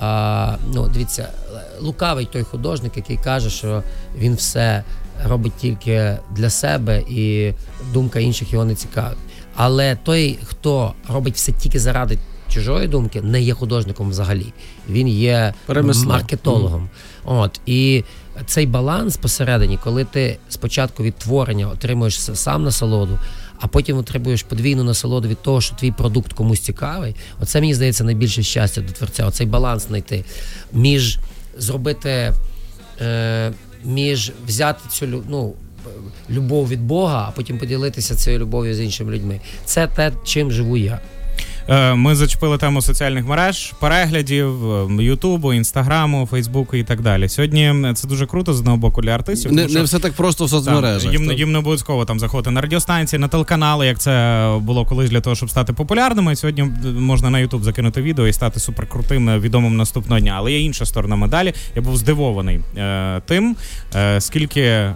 А, 0.00 0.56
ну, 0.74 0.88
дивіться, 0.88 1.28
лукавий 1.80 2.28
той 2.32 2.42
художник, 2.42 2.96
який 2.96 3.16
каже, 3.16 3.50
що 3.50 3.82
він 4.18 4.34
все 4.34 4.82
робить 5.24 5.52
тільки 5.60 6.16
для 6.30 6.50
себе 6.50 7.02
і 7.08 7.52
думка 7.92 8.20
інших 8.20 8.52
його 8.52 8.64
не 8.64 8.74
цікавить. 8.74 9.18
Але 9.54 9.96
той, 9.96 10.38
хто 10.44 10.94
робить 11.08 11.34
все 11.34 11.52
тільки 11.52 11.78
заради 11.78 12.18
чужої 12.48 12.88
думки, 12.88 13.22
не 13.22 13.40
є 13.42 13.54
художником 13.54 14.10
взагалі. 14.10 14.52
Він 14.88 15.08
є 15.08 15.54
Перемисло. 15.66 16.12
маркетологом. 16.12 16.88
От 17.24 17.60
і 17.66 18.04
цей 18.46 18.66
баланс 18.66 19.16
посередині, 19.16 19.78
коли 19.84 20.04
ти 20.04 20.38
спочатку 20.48 21.02
від 21.02 21.14
творення 21.14 21.68
отримуєш 21.68 22.20
сам 22.20 22.64
насолоду, 22.64 23.18
а 23.60 23.66
потім 23.66 23.98
отримуєш 23.98 24.42
подвійну 24.42 24.84
насолоду 24.84 25.28
від 25.28 25.42
того, 25.42 25.60
що 25.60 25.76
твій 25.76 25.90
продукт 25.90 26.32
комусь 26.32 26.60
цікавий. 26.60 27.14
Оце 27.40 27.60
мені 27.60 27.74
здається 27.74 28.04
найбільше 28.04 28.42
щастя 28.42 28.80
до 28.80 28.92
творця. 28.92 29.26
Оцей 29.26 29.46
баланс 29.46 29.86
знайти 29.86 30.24
між 30.72 31.18
зробити, 31.58 32.32
е, 33.00 33.52
між 33.84 34.32
взяти 34.46 34.80
цю 34.88 35.24
ну, 35.28 35.54
любов 36.30 36.68
від 36.68 36.82
Бога, 36.82 37.26
а 37.28 37.30
потім 37.30 37.58
поділитися 37.58 38.14
цією 38.14 38.40
любов'ю 38.42 38.74
з 38.74 38.80
іншими 38.80 39.12
людьми. 39.12 39.40
Це 39.64 39.86
те, 39.86 40.12
чим 40.24 40.52
живу 40.52 40.76
я. 40.76 41.00
Е, 41.68 41.94
Ми 41.94 42.14
зачепили 42.14 42.58
тему 42.58 42.82
соціальних 42.82 43.26
мереж, 43.26 43.72
переглядів, 43.80 44.72
е, 44.72 45.04
Ютубу, 45.04 45.52
Інстаграму, 45.52 46.26
Фейсбуку 46.30 46.76
і 46.76 46.84
так 46.84 47.00
далі. 47.00 47.28
Сьогодні 47.28 47.92
це 47.94 48.08
дуже 48.08 48.26
круто 48.26 48.54
з 48.54 48.58
одного 48.58 48.76
боку 48.76 49.02
для 49.02 49.10
артистів. 49.10 49.52
Не, 49.52 49.62
тому 49.62 49.74
не 49.74 49.82
все 49.82 49.98
так 49.98 50.12
просто 50.12 50.44
в 50.44 50.50
соцмережах. 50.50 51.12
їм, 51.12 51.32
їм 51.32 51.52
не 51.52 51.58
обов'язково 51.58 52.04
там 52.04 52.20
заходити 52.20 52.50
на 52.50 52.60
радіостанції, 52.60 53.20
на 53.20 53.28
телеканали, 53.28 53.86
як 53.86 53.98
це 53.98 54.46
було 54.60 54.84
колись 54.84 55.10
для 55.10 55.20
того, 55.20 55.36
щоб 55.36 55.50
стати 55.50 55.72
популярними. 55.72 56.36
Сьогодні 56.36 56.62
можна 56.98 57.30
на 57.30 57.38
Ютуб 57.38 57.64
закинути 57.64 58.02
відео 58.02 58.26
і 58.26 58.32
стати 58.32 58.60
суперкрутим, 58.60 59.28
е, 59.28 59.38
відомим 59.38 59.76
наступного 59.76 60.20
дня. 60.20 60.34
Але 60.36 60.52
є 60.52 60.60
інша 60.60 60.86
сторона 60.86 61.16
медалі. 61.16 61.54
Я 61.76 61.82
був 61.82 61.96
здивований 61.96 62.60
е, 62.76 63.20
тим, 63.26 63.56
е, 63.94 64.20
скільки. 64.20 64.60
Е, 64.60 64.94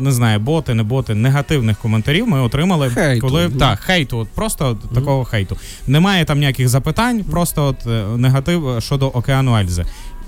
не 0.00 0.12
знаю, 0.12 0.40
боти, 0.40 0.74
не 0.74 0.82
боти, 0.82 1.14
негативних 1.14 1.78
коментарів 1.78 2.28
ми 2.28 2.40
отримали, 2.40 2.90
Хейту, 2.90 3.26
коли 3.26 3.48
ну. 3.48 3.58
так, 3.58 3.80
хейту, 3.80 4.18
от 4.18 4.28
просто 4.28 4.68
от 4.68 4.94
такого 4.94 5.24
хейту. 5.24 5.56
Немає 5.86 6.24
там 6.24 6.38
ніяких 6.38 6.68
запитань, 6.68 7.24
просто 7.24 7.64
от 7.64 7.86
е, 7.86 8.04
негатив 8.16 8.76
щодо 8.82 9.08
океану 9.08 9.56
Ельзи. 9.56 9.84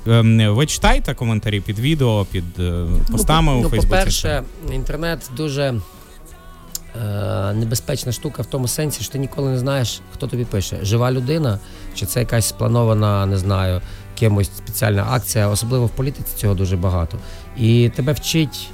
Ем, 0.07 0.55
Ви 0.55 0.67
читаєте 0.67 1.15
коментарі 1.15 1.61
під 1.61 1.79
відео, 1.79 2.27
під 2.31 2.45
е, 2.59 2.85
постами 3.13 3.53
ну, 3.53 3.59
у 3.59 3.63
ну, 3.63 3.69
Фейсбуці? 3.69 3.89
По-перше, 3.89 4.43
інтернет 4.73 5.31
дуже 5.37 5.63
е, 5.63 7.53
небезпечна 7.53 8.13
штука 8.13 8.43
в 8.43 8.47
тому 8.47 8.69
сенсі, 8.69 9.03
що 9.03 9.13
ти 9.13 9.19
ніколи 9.19 9.51
не 9.51 9.59
знаєш, 9.59 10.01
хто 10.15 10.27
тобі 10.27 10.45
пише. 10.45 10.79
Жива 10.83 11.13
людина, 11.13 11.59
чи 11.95 12.07
це 12.07 12.21
якась 12.21 12.49
спланована, 12.49 13.27
не 13.27 13.39
знаю, 13.39 13.81
кимось 14.19 14.51
спеціальна 14.57 15.07
акція, 15.11 15.49
особливо 15.49 15.87
в 15.87 15.91
політиці 15.91 16.37
цього 16.37 16.55
дуже 16.55 16.77
багато. 16.77 17.19
І 17.57 17.91
тебе 17.97 18.13
вчить 18.13 18.69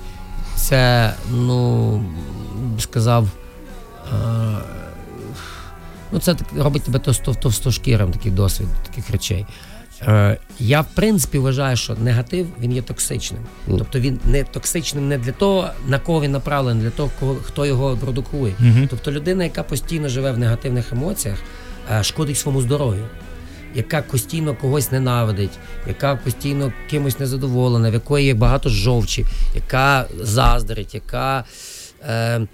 це, 0.59 1.13
ну, 1.31 2.03
сказав. 2.79 3.29
Е, 4.13 4.59
Ну, 6.13 6.19
це 6.19 6.35
так 6.35 6.47
робить 6.59 6.83
тебе 6.83 6.99
товсто- 6.99 7.35
товстошкірим 7.35 8.11
такий 8.13 8.33
досвід 8.33 8.69
таких 8.87 9.11
речей. 9.11 9.47
Е, 10.03 10.37
я 10.59 10.81
в 10.81 10.87
принципі 10.95 11.39
вважаю, 11.39 11.77
що 11.77 11.95
негатив 11.95 12.47
він 12.61 12.73
є 12.73 12.83
токсичним. 12.83 13.43
Тобто 13.67 14.01
він 14.01 14.21
не 14.25 14.45
токсичним 14.45 15.09
не 15.09 15.19
для 15.19 15.33
того, 15.33 15.69
на 15.87 15.99
кого 15.99 16.21
він 16.23 16.33
направлений, 16.33 16.83
для 16.83 16.91
того, 16.91 17.11
кого, 17.21 17.35
хто 17.35 17.67
його 17.67 17.97
продукує. 17.97 18.55
Мгм. 18.59 18.87
Тобто 18.91 19.13
людина, 19.13 19.45
яка 19.45 19.63
постійно 19.63 20.09
живе 20.09 20.33
в 20.33 20.39
негативних 20.39 20.93
емоціях, 20.93 21.39
е, 21.99 22.03
шкодить 22.03 22.39
своєму 22.39 22.63
здоров'ю. 22.63 23.05
Яка 23.75 24.03
постійно 24.03 24.55
когось 24.55 24.93
ненавидить, 24.93 25.59
яка 25.87 26.17
постійно 26.17 26.73
кимось 26.91 27.19
незадоволена, 27.19 27.91
в 27.91 27.95
якої 27.95 28.27
є 28.27 28.35
багато 28.35 28.69
жовчі, 28.69 29.25
яка 29.55 30.07
заздрить, 30.21 30.95
яка 30.95 31.45
е, 32.03 32.47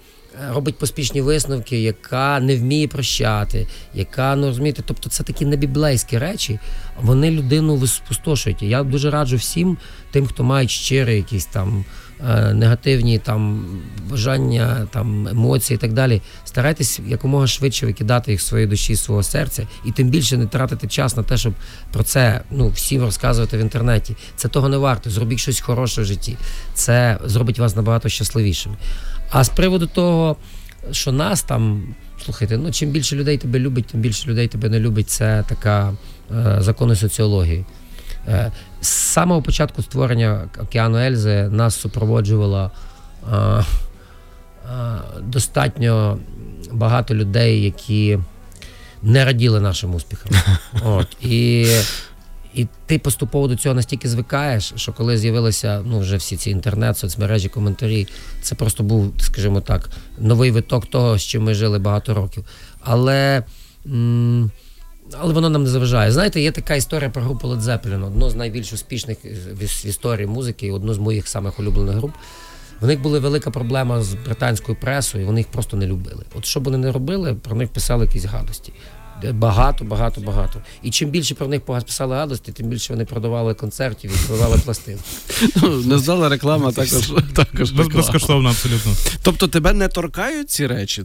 робить 0.53 0.77
поспішні 0.77 1.21
висновки, 1.21 1.81
яка 1.81 2.39
не 2.39 2.55
вміє 2.55 2.87
прощати, 2.87 3.67
яка, 3.93 4.35
ну 4.35 4.47
розумієте, 4.47 4.83
тобто 4.85 5.09
це 5.09 5.23
такі 5.23 5.45
небіблейські 5.45 6.17
речі, 6.17 6.59
вони 7.01 7.31
людину 7.31 7.87
спустошують. 7.87 8.61
Я 8.61 8.83
дуже 8.83 9.11
раджу 9.11 9.35
всім 9.35 9.77
тим, 10.11 10.27
хто 10.27 10.43
мають 10.43 10.71
щирі 10.71 11.15
якісь 11.15 11.45
там 11.45 11.85
негативні 12.53 13.19
там 13.19 13.65
бажання, 14.09 14.87
там 14.91 15.27
емоції 15.27 15.75
і 15.75 15.77
так 15.77 15.93
далі. 15.93 16.21
Старайтесь 16.45 16.99
якомога 17.07 17.47
швидше 17.47 17.85
викидати 17.85 18.31
їх 18.31 18.41
з 18.41 18.45
своєї 18.45 18.69
душі, 18.69 18.95
свого 18.95 19.23
серця, 19.23 19.67
і 19.85 19.91
тим 19.91 20.09
більше 20.09 20.37
не 20.37 20.45
тратити 20.45 20.87
час 20.87 21.17
на 21.17 21.23
те, 21.23 21.37
щоб 21.37 21.53
про 21.93 22.03
це 22.03 22.41
ну 22.51 22.69
всім 22.69 23.01
розказувати 23.01 23.57
в 23.57 23.59
інтернеті. 23.59 24.15
Це 24.35 24.47
того 24.47 24.69
не 24.69 24.77
варто. 24.77 25.09
Зробіть 25.09 25.39
щось 25.39 25.59
хороше 25.59 26.01
в 26.01 26.05
житті. 26.05 26.37
Це 26.73 27.17
зробить 27.25 27.59
вас 27.59 27.75
набагато 27.75 28.09
щасливішим. 28.09 28.75
А 29.31 29.43
з 29.43 29.49
приводу 29.49 29.87
того, 29.87 30.35
що 30.91 31.11
нас 31.11 31.43
там 31.43 31.95
Слухайте, 32.25 32.57
ну 32.57 32.71
чим 32.71 32.89
більше 32.89 33.15
людей 33.15 33.37
тебе 33.37 33.59
любить, 33.59 33.85
тим 33.85 34.01
більше 34.01 34.29
людей 34.29 34.47
тебе 34.47 34.69
не 34.69 34.79
любить. 34.79 35.09
Це 35.09 35.43
така 35.47 35.93
е, 36.31 36.57
закони 36.59 36.95
соціології. 36.95 37.65
Е, 38.27 38.51
з 38.81 38.87
самого 38.87 39.41
початку 39.41 39.81
створення 39.81 40.49
океану 40.61 40.97
Ельзи 40.97 41.49
нас 41.51 41.75
супроводжувала 41.75 42.71
е, 43.31 43.35
е, 43.35 43.63
достатньо 45.21 46.17
багато 46.71 47.15
людей, 47.15 47.63
які 47.63 48.19
не 49.01 49.25
раділи 49.25 49.59
нашим 49.61 49.95
успіхам. 49.95 50.31
От, 50.85 51.07
і, 51.21 51.67
і 52.53 52.67
ти 52.85 52.99
поступово 52.99 53.47
до 53.47 53.55
цього 53.55 53.75
настільки 53.75 54.09
звикаєш, 54.09 54.73
що 54.75 54.93
коли 54.93 55.17
з'явилися 55.17 55.81
ну, 55.85 55.99
вже 55.99 56.17
всі 56.17 56.37
ці 56.37 56.49
інтернет, 56.49 56.97
соцмережі, 56.97 57.49
коментарі, 57.49 58.07
це 58.41 58.55
просто 58.55 58.83
був, 58.83 59.13
скажімо 59.19 59.61
так, 59.61 59.89
новий 60.17 60.51
виток 60.51 60.85
того, 60.85 61.17
з 61.17 61.23
чим 61.23 61.43
ми 61.43 61.53
жили 61.53 61.79
багато 61.79 62.13
років. 62.13 62.45
Але. 62.81 63.43
м, 63.85 64.51
але 65.13 65.33
воно 65.33 65.49
нам 65.49 65.63
не 65.63 65.69
заважає. 65.69 66.11
Знаєте, 66.11 66.41
є 66.41 66.51
така 66.51 66.75
історія 66.75 67.09
про 67.09 67.21
групу 67.21 67.47
Led 67.47 67.61
Zeppelin, 67.61 68.05
одну 68.07 68.29
з 68.29 68.35
найбільш 68.35 68.73
успішних 68.73 69.17
в 69.25 69.65
в 69.65 69.85
історії 69.85 70.27
музики, 70.27 70.71
одну 70.71 70.93
з 70.93 70.97
моїх 70.97 71.27
самих 71.27 71.59
улюблених 71.59 71.95
груп. 71.95 72.11
В 72.81 72.87
них 72.87 73.01
була 73.01 73.19
велика 73.19 73.51
проблема 73.51 74.01
з 74.01 74.13
британською 74.13 74.77
пресою, 74.81 75.23
і 75.23 75.27
вони 75.27 75.39
їх 75.39 75.47
просто 75.47 75.77
не 75.77 75.87
любили. 75.87 76.23
От 76.35 76.45
що 76.45 76.59
б 76.59 76.63
вони 76.63 76.77
не 76.77 76.91
робили, 76.91 77.33
про 77.33 77.55
них 77.55 77.69
писали 77.69 78.05
якісь 78.05 78.25
гадості. 78.25 78.73
Багато, 79.33 79.85
багато, 79.85 80.21
багато. 80.21 80.61
І 80.83 80.91
чим 80.91 81.09
більше 81.09 81.35
про 81.35 81.47
них 81.47 81.61
писали 81.61 82.15
гадості, 82.15 82.51
тим 82.51 82.67
більше 82.67 82.93
вони 82.93 83.05
продавали 83.05 83.53
концертів 83.53 84.11
і 84.15 84.27
продавали 84.27 84.61
пластин. 84.65 84.97
Ну, 85.55 85.69
Не 85.69 85.97
здала 85.97 86.29
реклама 86.29 86.71
також. 86.71 87.13
також 87.33 87.71
безкоштовно, 87.71 88.49
абсолютно. 88.49 88.91
Тобто 89.23 89.47
тебе 89.47 89.73
не 89.73 89.87
торкають 89.87 90.49
ці 90.49 90.67
речі? 90.67 91.03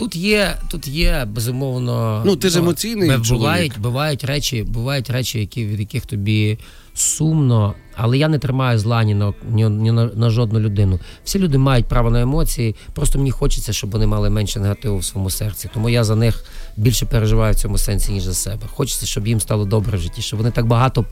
Тут 0.00 0.16
є, 0.16 0.56
тут 0.70 0.88
є 0.88 1.26
безумовно. 1.28 2.22
Ну, 2.26 2.36
ти 2.36 2.48
ж 2.48 2.58
емоційний 2.58 3.08
бе- 3.08 3.14
чоловік. 3.14 3.38
бувають, 3.38 3.78
бувають 3.78 4.24
речі, 4.24 4.62
бувають 4.62 5.10
речі, 5.10 5.40
які 5.40 5.66
від 5.66 5.80
яких 5.80 6.06
тобі 6.06 6.58
сумно, 6.94 7.74
але 7.96 8.18
я 8.18 8.28
не 8.28 8.38
тримаю 8.38 8.78
зла 8.78 9.04
ні 9.04 9.14
на 9.14 9.32
ні, 9.50 9.68
ні 9.68 9.92
на, 9.92 10.04
на 10.06 10.30
жодну 10.30 10.60
людину. 10.60 10.98
Всі 11.24 11.38
люди 11.38 11.58
мають 11.58 11.86
право 11.86 12.10
на 12.10 12.20
емоції. 12.20 12.76
Просто 12.94 13.18
мені 13.18 13.30
хочеться, 13.30 13.72
щоб 13.72 13.90
вони 13.90 14.06
мали 14.06 14.30
менше 14.30 14.60
негативу 14.60 14.98
в 14.98 15.04
своєму 15.04 15.30
серці. 15.30 15.70
Тому 15.74 15.88
я 15.88 16.04
за 16.04 16.16
них 16.16 16.44
більше 16.76 17.06
переживаю 17.06 17.52
в 17.52 17.56
цьому 17.56 17.78
сенсі, 17.78 18.12
ніж 18.12 18.22
за 18.22 18.34
себе. 18.34 18.66
Хочеться, 18.74 19.06
щоб 19.06 19.26
їм 19.26 19.40
стало 19.40 19.64
добре 19.64 19.98
в 19.98 20.00
житті, 20.00 20.22
щоб 20.22 20.38
вони 20.38 20.50
так 20.50 20.66
багато 20.66 21.04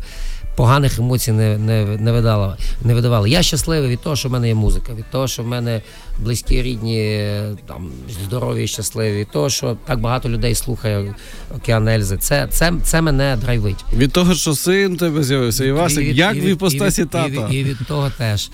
поганих 0.59 0.99
емоцій 0.99 1.33
не, 1.33 1.59
не, 1.59 1.85
не, 1.85 2.12
видала, 2.12 2.57
не 2.85 2.94
видавали. 2.94 3.31
Я 3.31 3.42
щасливий 3.42 3.90
від 3.90 4.01
того, 4.01 4.16
що 4.16 4.29
в 4.29 4.33
мене 4.33 4.49
є 4.49 4.55
музика, 4.55 4.92
від 4.94 5.11
того, 5.11 5.29
що 5.29 5.42
в 5.42 5.47
мене 5.47 5.83
близькі, 6.18 6.62
рідні, 6.62 7.29
там 7.66 7.90
здорові, 8.27 8.66
щасливі, 8.66 9.18
від 9.21 9.31
того, 9.31 9.51
що 9.51 9.77
так 9.87 10.01
багато 10.01 10.29
людей 10.29 10.55
слухає 10.55 11.14
Океан 11.57 11.88
Ельзи. 11.88 12.16
Це, 12.16 12.47
це, 12.51 12.73
це 12.83 13.01
мене 13.03 13.37
драйвить. 13.40 13.85
Від 13.97 14.12
того, 14.12 14.35
що 14.35 14.55
син 14.55 14.97
тебе 14.97 15.23
з'явився, 15.25 15.64
Івасик, 15.64 15.99
від- 16.05 16.16
як 16.16 16.37
і 16.37 16.40
від- 16.40 16.49
іпостасі 16.49 17.01
і 17.01 17.05
від- 17.05 17.11
тата. 17.11 17.29
І 17.29 17.31
від, 17.49 17.53
і 17.53 17.64
від 17.64 17.87
того 17.88 18.11
теж. 18.18 18.51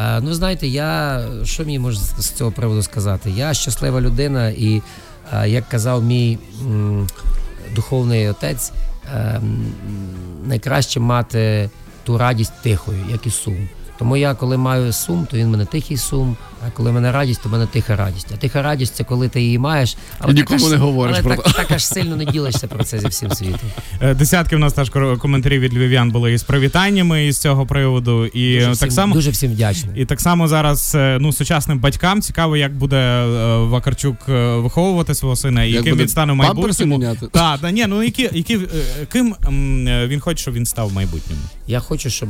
Е, 0.00 0.20
ну, 0.20 0.34
знаєте, 0.34 0.66
я 0.66 1.20
що 1.44 1.62
мені 1.62 1.78
можна 1.78 2.02
з 2.18 2.30
цього 2.30 2.50
приводу 2.52 2.82
сказати? 2.82 3.30
Я 3.36 3.54
щаслива 3.54 4.00
людина, 4.00 4.48
і 4.48 4.82
е, 5.32 5.48
як 5.48 5.68
казав 5.68 6.04
мій 6.04 6.38
м, 6.66 7.06
духовний 7.74 8.28
отець, 8.28 8.72
е, 9.14 9.40
найкраще 10.44 11.00
мати 11.00 11.70
ту 12.04 12.18
радість 12.18 12.52
тихою, 12.62 12.98
як 13.10 13.26
і 13.26 13.30
сум. 13.30 13.68
Тому 13.98 14.16
я, 14.16 14.34
коли 14.34 14.56
маю 14.56 14.92
сум, 14.92 15.26
то 15.30 15.36
він 15.36 15.50
мене 15.50 15.64
тихий 15.64 15.96
сум, 15.96 16.36
а 16.66 16.70
коли 16.70 16.90
в 16.90 16.94
мене 16.94 17.12
радість, 17.12 17.42
то 17.42 17.48
в 17.48 17.52
мене 17.52 17.66
тиха 17.66 17.96
радість. 17.96 18.26
А 18.34 18.36
тиха 18.36 18.62
радість 18.62 18.94
це 18.94 19.04
коли 19.04 19.28
ти 19.28 19.42
її 19.42 19.58
маєш, 19.58 19.96
але 20.18 20.32
І 20.32 20.36
нікому 20.36 20.58
так 20.60 20.66
аж- 20.66 20.72
не 20.72 20.78
говориш 20.78 21.16
але 21.24 21.34
про 21.34 21.42
так, 21.42 21.54
так 21.54 21.70
аж 21.70 21.86
сильно 21.86 22.16
не 22.16 22.24
ділишся 22.24 22.66
про 22.68 22.84
це 22.84 22.98
зі 22.98 23.06
всім 23.08 23.30
світом. 23.30 23.70
Е, 24.00 24.14
Десятки 24.14 24.56
в 24.56 24.58
нас 24.58 24.72
теж 24.72 24.90
кор- 24.90 25.18
коментарів 25.18 25.60
від 25.60 25.74
львів'ян 25.74 26.10
були 26.10 26.32
із 26.32 26.42
привітаннями 26.42 27.26
із 27.26 27.38
цього 27.38 27.66
приводу. 27.66 28.26
І 28.26 28.54
Дуже 28.54 28.66
так 28.66 28.74
всім, 28.76 28.90
само 28.90 29.14
дуже 29.14 29.30
всім 29.30 29.52
вдячний. 29.52 30.02
І 30.02 30.04
так 30.04 30.20
само 30.20 30.48
зараз 30.48 30.92
е, 30.94 31.18
ну 31.20 31.32
сучасним 31.32 31.78
батькам 31.78 32.22
цікаво, 32.22 32.56
як 32.56 32.74
буде 32.76 32.96
е, 32.96 33.56
Вакарчук 33.56 34.16
е, 34.28 34.56
виховувати 34.56 35.14
свого 35.14 35.36
сина 35.36 35.64
і 35.64 35.70
Як 35.72 35.84
буде 35.84 35.96
він 36.02 36.08
стане 36.08 36.32
в 36.32 36.38
памперси 36.38 36.84
майбутньому. 36.86 36.98
міняти? 36.98 37.26
Так, 37.26 37.60
да, 37.60 37.70
ні, 37.70 37.86
ну 37.88 38.02
які, 38.02 38.28
які 38.32 38.54
е, 38.56 39.06
ким 39.12 39.34
м, 39.46 39.88
е, 39.88 40.06
він 40.06 40.20
хоче, 40.20 40.42
щоб 40.42 40.54
він 40.54 40.66
став 40.66 40.88
в 40.88 40.92
майбутньому. 40.92 41.42
Я 41.66 41.80
хочу, 41.80 42.10
щоб 42.10 42.28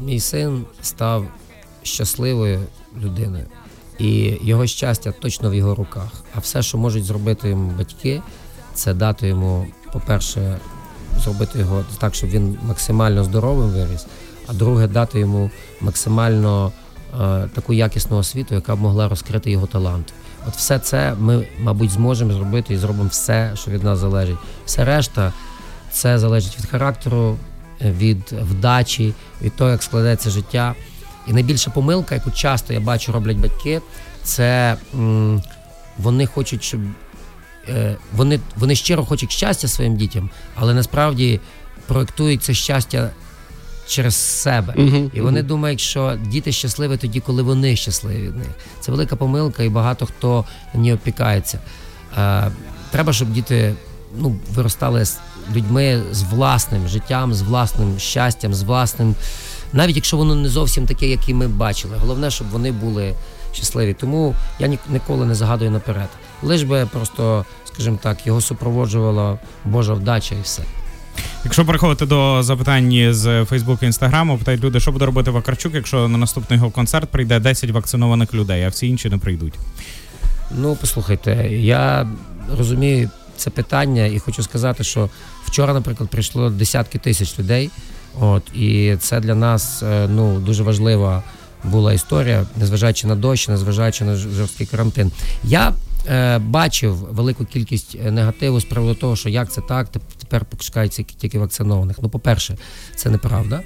мій 0.00 0.20
син 0.20 0.64
став 0.82 1.26
щасливою 1.82 2.60
людиною, 3.04 3.44
і 3.98 4.38
його 4.42 4.66
щастя 4.66 5.12
точно 5.20 5.50
в 5.50 5.54
його 5.54 5.74
руках. 5.74 6.08
А 6.34 6.38
все, 6.38 6.62
що 6.62 6.78
можуть 6.78 7.04
зробити 7.04 7.48
йому 7.48 7.72
батьки, 7.78 8.22
це 8.74 8.94
дати 8.94 9.28
йому, 9.28 9.66
по-перше, 9.92 10.58
зробити 11.18 11.58
його 11.58 11.84
так, 11.98 12.14
щоб 12.14 12.30
він 12.30 12.58
максимально 12.62 13.24
здоровим 13.24 13.68
виріс. 13.68 14.06
А 14.46 14.52
друге, 14.52 14.86
дати 14.86 15.20
йому 15.20 15.50
максимально 15.80 16.72
е, 17.20 17.48
таку 17.54 17.72
якісну 17.72 18.16
освіту, 18.16 18.54
яка 18.54 18.76
б 18.76 18.80
могла 18.80 19.08
розкрити 19.08 19.50
його 19.50 19.66
таланти. 19.66 20.12
От 20.48 20.54
все 20.54 20.78
це 20.78 21.14
ми, 21.18 21.46
мабуть, 21.60 21.90
зможемо 21.90 22.32
зробити 22.32 22.74
і 22.74 22.76
зробимо 22.76 23.08
все, 23.08 23.50
що 23.54 23.70
від 23.70 23.84
нас 23.84 23.98
залежить. 23.98 24.38
Все 24.66 24.84
решта 24.84 25.32
це 25.90 26.18
залежить 26.18 26.58
від 26.58 26.66
характеру, 26.66 27.36
від 27.80 28.32
вдачі, 28.32 29.14
від 29.42 29.56
того, 29.56 29.70
як 29.70 29.82
складеться 29.82 30.30
життя. 30.30 30.74
І 31.28 31.32
найбільша 31.32 31.70
помилка, 31.70 32.14
яку 32.14 32.30
часто 32.30 32.72
я 32.72 32.80
бачу, 32.80 33.12
роблять 33.12 33.36
батьки, 33.36 33.80
це 34.22 34.76
м, 34.94 35.42
вони 35.98 36.26
хочуть, 36.26 36.64
щоб 36.64 36.80
е, 37.68 37.96
вони, 38.16 38.40
вони 38.56 38.74
щиро 38.74 39.04
хочуть 39.04 39.32
щастя 39.32 39.68
своїм 39.68 39.96
дітям, 39.96 40.30
але 40.54 40.74
насправді 40.74 41.40
проєктують 41.86 42.42
це 42.42 42.54
щастя 42.54 43.10
через 43.86 44.14
себе. 44.14 44.74
І 45.14 45.20
вони 45.20 45.42
думають, 45.42 45.80
що 45.80 46.18
діти 46.26 46.52
щасливі 46.52 46.96
тоді, 46.96 47.20
коли 47.20 47.42
вони 47.42 47.76
щасливі 47.76 48.22
від 48.22 48.36
них. 48.36 48.48
Це 48.80 48.92
велика 48.92 49.16
помилка, 49.16 49.62
і 49.62 49.68
багато 49.68 50.06
хто 50.06 50.44
на 50.74 50.80
ній 50.80 50.92
опікається. 50.92 51.58
Е, 52.18 52.50
треба, 52.90 53.12
щоб 53.12 53.32
діти 53.32 53.74
ну, 54.18 54.36
виростали 54.54 55.04
з 55.04 55.18
людьми 55.54 56.02
з 56.12 56.22
власним 56.22 56.88
життям, 56.88 57.34
з 57.34 57.42
власним 57.42 57.98
щастям, 57.98 58.54
з 58.54 58.62
власним. 58.62 59.14
Навіть 59.72 59.96
якщо 59.96 60.16
воно 60.16 60.34
не 60.34 60.48
зовсім 60.48 60.86
таке, 60.86 61.06
як 61.06 61.28
і 61.28 61.34
ми 61.34 61.48
бачили. 61.48 61.96
Головне, 62.00 62.30
щоб 62.30 62.48
вони 62.50 62.72
були 62.72 63.14
щасливі. 63.52 63.94
Тому 63.94 64.34
я 64.58 64.76
ніколи 64.88 65.26
не 65.26 65.34
загадую 65.34 65.70
наперед. 65.70 66.08
Лиш 66.42 66.62
би 66.62 66.86
просто, 66.92 67.44
скажімо 67.64 67.98
так, 68.02 68.26
його 68.26 68.40
супроводжувала 68.40 69.38
Божа 69.64 69.94
вдача 69.94 70.34
і 70.34 70.42
все. 70.42 70.62
Якщо 71.44 71.64
переходити 71.64 72.06
до 72.06 72.42
запитань 72.42 73.14
з 73.14 73.44
Фейсбуку 73.44 73.78
і 73.82 73.86
Інстаграму, 73.86 74.38
питають 74.38 74.64
люди, 74.64 74.80
що 74.80 74.92
буде 74.92 75.06
робити 75.06 75.30
Вакарчук, 75.30 75.74
якщо 75.74 76.08
на 76.08 76.18
наступний 76.18 76.58
його 76.58 76.70
концерт 76.70 77.10
прийде 77.10 77.40
10 77.40 77.70
вакцинованих 77.70 78.34
людей, 78.34 78.64
а 78.64 78.68
всі 78.68 78.88
інші 78.88 79.08
не 79.08 79.18
прийдуть. 79.18 79.54
Ну, 80.50 80.76
послухайте, 80.80 81.48
я 81.50 82.08
розумію 82.58 83.10
це 83.36 83.50
питання 83.50 84.06
і 84.06 84.18
хочу 84.18 84.42
сказати, 84.42 84.84
що 84.84 85.08
вчора, 85.44 85.74
наприклад, 85.74 86.10
прийшло 86.10 86.50
десятки 86.50 86.98
тисяч 86.98 87.38
людей. 87.38 87.70
От, 88.20 88.42
і 88.54 88.96
це 89.00 89.20
для 89.20 89.34
нас 89.34 89.82
е, 89.82 90.08
ну, 90.10 90.40
дуже 90.40 90.62
важлива 90.62 91.22
була 91.64 91.92
історія, 91.92 92.46
незважаючи 92.56 93.06
на 93.06 93.14
дощ, 93.16 93.48
незважаючи 93.48 94.04
на 94.04 94.16
жорсткий 94.16 94.66
карантин. 94.66 95.12
Я 95.44 95.72
е, 96.08 96.38
бачив 96.38 96.94
велику 96.94 97.44
кількість 97.44 97.96
е, 98.06 98.10
негативу 98.10 98.60
з 98.60 98.64
приводу 98.64 98.94
того, 98.94 99.16
що 99.16 99.28
як 99.28 99.52
це 99.52 99.60
так, 99.60 99.86
теп- 99.86 100.18
тепер 100.18 100.44
пускаються 100.44 101.02
тільки 101.02 101.38
вакцинованих. 101.38 101.96
Ну, 102.02 102.08
по-перше, 102.08 102.56
це 102.96 103.10
неправда, 103.10 103.60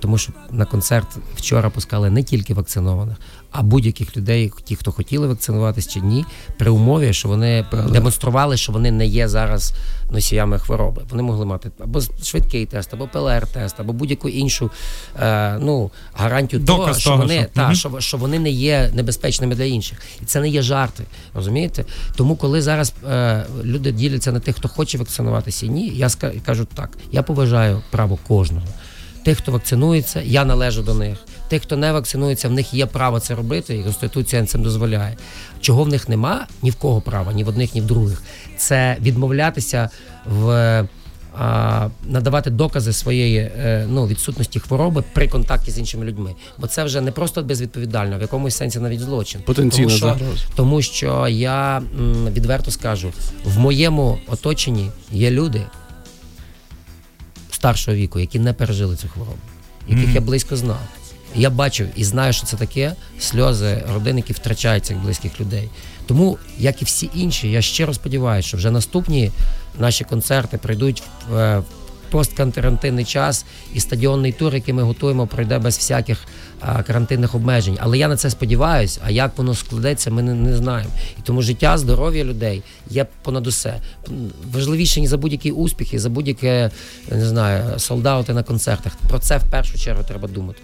тому 0.00 0.18
що 0.18 0.32
на 0.50 0.64
концерт 0.64 1.06
вчора 1.36 1.70
пускали 1.70 2.10
не 2.10 2.22
тільки 2.22 2.54
вакцинованих, 2.54 3.16
а 3.50 3.62
будь-яких 3.62 4.16
людей, 4.16 4.52
ті, 4.64 4.76
хто 4.76 4.92
хотіли 4.92 5.26
вакцинуватись 5.26 5.88
чи 5.88 6.00
ні, 6.00 6.24
при 6.58 6.70
умові, 6.70 7.12
що 7.12 7.28
вони 7.28 7.66
демонстрували, 7.90 8.56
що 8.56 8.72
вони 8.72 8.90
не 8.90 9.06
є 9.06 9.28
зараз 9.28 9.72
носіями 10.10 10.58
хвороби. 10.58 11.02
Вони 11.10 11.22
могли 11.22 11.46
мати 11.46 11.70
або 11.80 12.00
швидкий 12.22 12.66
тест, 12.66 12.94
або 12.94 13.04
ПЛР-тест, 13.06 13.74
або 13.78 13.92
будь-яку 13.92 14.28
іншу 14.28 14.70
е, 15.20 15.58
ну, 15.60 15.90
гарантію 16.14 16.64
того, 16.64 16.78
Доказ 16.78 17.00
що 17.00 17.10
того, 17.10 17.22
вони 17.22 17.34
що- 17.34 17.46
та, 17.52 17.64
Мгм. 17.66 17.74
що, 17.74 18.00
що 18.00 18.16
вони 18.16 18.38
не 18.38 18.50
є 18.50 18.90
небезпечними 18.94 19.54
для 19.54 19.64
інших. 19.64 19.98
І 20.22 20.24
це 20.24 20.40
не 20.40 20.48
є 20.48 20.62
жарти. 20.62 21.04
Розумієте? 21.34 21.84
Тому, 22.16 22.36
коли 22.36 22.62
зараз 22.62 22.94
е, 23.10 23.44
люди 23.64 23.92
діляться 23.92 24.32
на 24.32 24.40
тих, 24.40 24.56
хто 24.56 24.68
хоче 24.68 24.98
вакцинуватися 24.98 25.66
ні, 25.66 25.88
я 25.88 26.06
ска- 26.06 26.40
кажу 26.46 26.66
так: 26.74 26.98
я 27.12 27.22
поважаю 27.22 27.82
право 27.90 28.18
кожного. 28.28 28.66
Тих, 29.24 29.38
хто 29.38 29.52
вакцинується, 29.52 30.22
я 30.22 30.44
належу 30.44 30.82
до 30.82 30.94
них. 30.94 31.18
Тих, 31.48 31.62
хто 31.62 31.76
не 31.76 31.92
вакцинується, 31.92 32.48
в 32.48 32.52
них 32.52 32.74
є 32.74 32.86
право 32.86 33.20
це 33.20 33.34
робити, 33.34 33.76
і 33.76 33.82
Конституція 33.82 34.46
цим 34.46 34.62
дозволяє. 34.62 35.16
Чого 35.60 35.84
в 35.84 35.88
них 35.88 36.08
нема, 36.08 36.46
ні 36.62 36.70
в 36.70 36.74
кого 36.74 37.00
права, 37.00 37.32
ні 37.32 37.44
в 37.44 37.48
одних, 37.48 37.74
ні 37.74 37.80
в 37.80 37.86
других. 37.86 38.22
Це 38.56 38.96
відмовлятися 39.00 39.90
в 40.26 40.84
надавати 42.04 42.50
докази 42.50 42.92
своєї 42.92 43.38
е, 43.38 43.86
ну, 43.90 44.06
відсутності 44.06 44.60
хвороби 44.60 45.04
при 45.12 45.28
контакті 45.28 45.70
з 45.70 45.78
іншими 45.78 46.04
людьми. 46.04 46.34
Бо 46.58 46.66
це 46.66 46.84
вже 46.84 47.00
не 47.00 47.12
просто 47.12 47.42
безвідповідально, 47.42 48.18
в 48.18 48.20
якомусь 48.20 48.56
сенсі 48.56 48.78
навіть 48.78 49.00
злочин. 49.00 49.40
Потенційна 49.44 49.88
тому 49.88 49.96
що, 49.96 50.16
тому 50.56 50.82
що 50.82 51.28
я 51.28 51.82
відверто 52.32 52.70
скажу, 52.70 53.12
в 53.44 53.58
моєму 53.58 54.18
оточенні 54.26 54.90
є 55.12 55.30
люди 55.30 55.62
старшого 57.62 57.96
віку, 57.96 58.20
які 58.20 58.38
не 58.38 58.52
пережили 58.52 58.96
цю 58.96 59.08
хворобу, 59.08 59.38
яких 59.88 60.14
я 60.14 60.20
близько 60.20 60.56
знав. 60.56 60.80
Я 61.34 61.50
бачив 61.50 61.88
і 61.96 62.04
знаю, 62.04 62.32
що 62.32 62.46
це 62.46 62.56
таке 62.56 62.92
сльози 63.18 63.84
родин, 63.94 64.16
які 64.16 64.32
втрачають 64.32 64.84
цих 64.84 64.96
близьких 64.96 65.40
людей. 65.40 65.68
Тому, 66.06 66.38
як 66.58 66.82
і 66.82 66.84
всі 66.84 67.10
інші, 67.14 67.50
я 67.50 67.62
щиро 67.62 67.94
сподіваюся, 67.94 68.48
що 68.48 68.56
вже 68.56 68.70
наступні 68.70 69.30
наші 69.78 70.04
концерти 70.04 70.58
прийдуть 70.58 71.02
е, 71.34 71.58
в 71.58 71.64
посткарантинний 72.12 73.04
час, 73.04 73.44
і 73.74 73.80
стадіонний 73.80 74.32
тур, 74.32 74.54
який 74.54 74.74
ми 74.74 74.82
готуємо, 74.82 75.26
пройде 75.26 75.58
без 75.58 75.76
всяких 75.76 76.18
карантинних 76.86 77.34
обмежень. 77.34 77.78
Але 77.80 77.98
я 77.98 78.08
на 78.08 78.16
це 78.16 78.30
сподіваюся, 78.30 79.00
а 79.04 79.10
як 79.10 79.38
воно 79.38 79.54
складеться, 79.54 80.10
ми 80.10 80.22
не, 80.22 80.34
не 80.34 80.56
знаємо. 80.56 80.90
І 81.18 81.22
тому 81.22 81.42
життя, 81.42 81.78
здоров'я 81.78 82.24
людей 82.24 82.62
є 82.90 83.06
понад 83.22 83.46
усе. 83.46 83.80
Важливіше 84.52 85.00
ні 85.00 85.06
за 85.06 85.16
будь-які 85.16 85.50
успіхи, 85.50 85.98
за 85.98 86.08
будь-яке 86.08 86.70
не 87.10 87.26
знаю, 87.26 87.78
солдати 87.78 88.34
на 88.34 88.42
концертах. 88.42 88.92
Про 89.08 89.18
це 89.18 89.38
в 89.38 89.50
першу 89.50 89.78
чергу 89.78 90.02
треба 90.08 90.28
думати. 90.28 90.60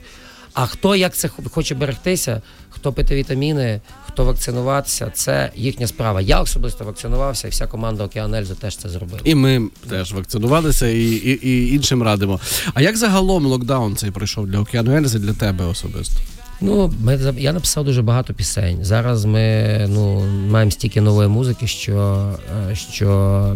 А 0.55 0.67
хто 0.67 0.97
як 0.97 1.15
це 1.15 1.29
хоче 1.29 1.75
берегтися, 1.75 2.43
хто 2.79 2.93
пити 2.93 3.14
вітаміни, 3.17 3.81
хто 4.07 4.25
вакцинуватися, 4.25 5.11
це 5.14 5.51
їхня 5.57 5.87
справа. 5.87 6.21
Я 6.21 6.41
особисто 6.41 6.85
вакцинувався, 6.85 7.49
і 7.49 7.51
вся 7.51 7.67
команда 7.67 8.05
Океан 8.05 8.35
Ельзи 8.35 8.55
теж 8.55 8.77
це 8.77 8.88
зробила. 8.88 9.21
І 9.25 9.35
ми 9.35 9.69
теж 9.91 10.12
вакцинувалися 10.12 10.87
і, 10.87 11.03
і, 11.05 11.49
і 11.49 11.75
іншим 11.75 12.03
радимо. 12.03 12.41
А 12.75 12.83
як 12.83 12.97
загалом 12.97 13.47
локдаун 13.47 13.97
цей 13.97 14.11
пройшов 14.11 14.47
для 14.47 14.61
Океану 14.61 14.97
Ельзи, 14.97 15.19
для 15.19 15.33
тебе 15.33 15.64
особисто? 15.64 16.14
Ну, 16.61 16.95
ми, 17.03 17.35
я 17.38 17.53
написав 17.53 17.85
дуже 17.85 18.03
багато 18.03 18.35
пісень. 18.35 18.79
Зараз 18.85 19.25
ми 19.25 19.77
ну, 19.88 20.21
маємо 20.51 20.71
стільки 20.71 21.01
нової 21.01 21.29
музики, 21.29 21.67
що, 21.67 22.29
е, 22.71 22.75
що 22.75 23.09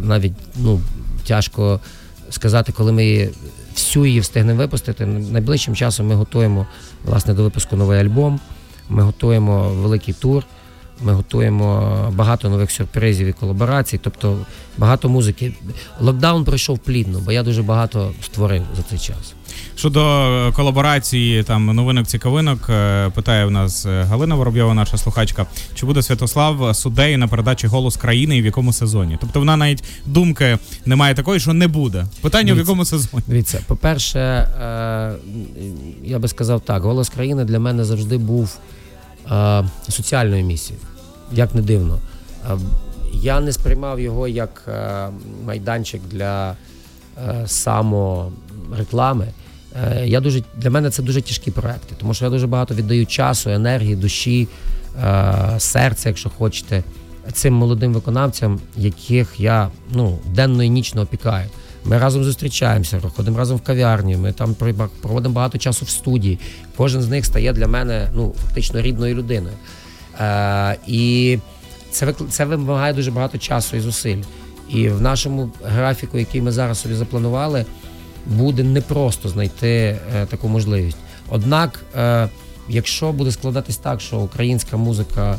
навіть 0.04 0.32
ну, 0.56 0.80
тяжко 1.26 1.80
сказати, 2.30 2.72
коли 2.72 2.92
ми 2.92 3.04
її- 3.04 3.30
всю 3.74 4.06
її 4.06 4.20
встигнемо 4.20 4.58
випустити. 4.58 5.06
Найближчим 5.06 5.76
часом 5.76 6.06
ми 6.06 6.14
готуємо 6.14 6.66
власне, 7.04 7.34
до 7.34 7.42
випуску 7.42 7.76
новий 7.76 8.00
альбом, 8.00 8.40
ми 8.92 9.02
готуємо 9.02 9.68
великий 9.68 10.14
тур. 10.14 10.44
Ми 11.04 11.12
готуємо 11.12 12.12
багато 12.12 12.48
нових 12.48 12.70
сюрпризів 12.70 13.26
і 13.26 13.32
колаборацій, 13.32 13.98
тобто 14.02 14.38
багато 14.78 15.08
музики. 15.08 15.52
Локдаун 16.00 16.44
пройшов 16.44 16.78
плідно, 16.78 17.20
бо 17.24 17.32
я 17.32 17.42
дуже 17.42 17.62
багато 17.62 18.12
створив 18.20 18.62
за 18.76 18.82
цей 18.82 18.98
час. 18.98 19.34
Щодо 19.76 20.00
е, 20.00 20.52
колаборації 20.52 21.42
там 21.42 21.66
новинок 21.66 22.06
цікавинок, 22.06 22.70
е, 22.70 23.10
питає 23.10 23.46
в 23.46 23.50
нас 23.50 23.86
е, 23.86 24.02
Галина 24.02 24.34
Воробйова, 24.34 24.74
наша 24.74 24.96
слухачка, 24.96 25.46
чи 25.74 25.86
буде 25.86 26.02
Святослав 26.02 26.76
суддею 26.76 27.18
на 27.18 27.28
передачі 27.28 27.66
Голос 27.66 27.96
країни 27.96 28.36
і 28.36 28.42
в 28.42 28.44
якому 28.44 28.72
сезоні? 28.72 29.18
Тобто 29.20 29.38
вона 29.38 29.56
навіть 29.56 29.84
думки 30.06 30.58
немає 30.86 31.14
такої, 31.14 31.40
що 31.40 31.52
не 31.52 31.68
буде. 31.68 32.06
Питання 32.20 32.54
в 32.54 32.58
якому 32.58 32.84
сезоні? 32.84 33.22
Дивіться, 33.26 33.60
по-перше, 33.66 34.18
я 36.04 36.18
би 36.18 36.28
сказав 36.28 36.60
так, 36.60 36.82
голос 36.82 37.08
країни 37.08 37.44
для 37.44 37.58
мене 37.58 37.84
завжди 37.84 38.18
був 38.18 38.58
соціальною 39.88 40.44
місією, 40.44 40.84
як 41.32 41.54
не 41.54 41.62
дивно. 41.62 41.98
Е, 42.50 42.56
я 43.12 43.40
не 43.40 43.52
сприймав 43.52 44.00
його 44.00 44.28
як 44.28 44.62
е, 44.68 45.08
майданчик 45.46 46.02
для 46.10 46.56
е, 47.18 47.44
самореклами. 47.46 49.28
Е, 49.76 50.06
я 50.06 50.20
дуже, 50.20 50.42
для 50.56 50.70
мене 50.70 50.90
це 50.90 51.02
дуже 51.02 51.22
тяжкі 51.22 51.50
проекти, 51.50 51.94
тому 51.98 52.14
що 52.14 52.24
я 52.24 52.30
дуже 52.30 52.46
багато 52.46 52.74
віддаю 52.74 53.06
часу, 53.06 53.50
енергії, 53.50 53.96
душі, 53.96 54.48
е, 55.02 55.54
серця, 55.58 56.08
якщо 56.08 56.30
хочете, 56.30 56.82
цим 57.32 57.54
молодим 57.54 57.92
виконавцям, 57.92 58.60
яких 58.76 59.40
я 59.40 59.70
ну, 59.90 60.18
денно 60.34 60.62
і 60.62 60.70
нічно 60.70 61.02
опікаю. 61.02 61.48
Ми 61.84 61.98
разом 61.98 62.24
зустрічаємося, 62.24 63.00
ходимо 63.16 63.38
разом 63.38 63.56
в 63.56 63.60
кав'ярню, 63.60 64.18
ми 64.18 64.32
там 64.32 64.54
проводимо 65.02 65.34
багато 65.34 65.58
часу 65.58 65.84
в 65.84 65.88
студії. 65.88 66.38
Кожен 66.76 67.02
з 67.02 67.08
них 67.08 67.26
стає 67.26 67.52
для 67.52 67.66
мене 67.66 68.08
ну, 68.14 68.34
фактично 68.42 68.80
рідною 68.80 69.14
людиною. 69.14 69.54
Е, 70.20 70.76
і 70.86 71.38
це, 71.90 72.14
це 72.30 72.44
вимагає 72.44 72.92
дуже 72.92 73.10
багато 73.10 73.38
часу 73.38 73.76
і 73.76 73.80
зусиль. 73.80 74.22
І 74.68 74.88
в 74.88 75.00
нашому 75.00 75.50
графіку, 75.64 76.18
який 76.18 76.42
ми 76.42 76.52
зараз 76.52 76.80
собі 76.80 76.94
запланували, 76.94 77.64
буде 78.26 78.62
непросто 78.62 79.28
знайти 79.28 79.68
е, 79.68 80.26
таку 80.26 80.48
можливість. 80.48 80.96
Однак, 81.28 81.80
е, 81.96 82.28
якщо 82.68 83.12
буде 83.12 83.32
складатись 83.32 83.76
так, 83.76 84.00
що 84.00 84.18
українська 84.18 84.76
музика, 84.76 85.38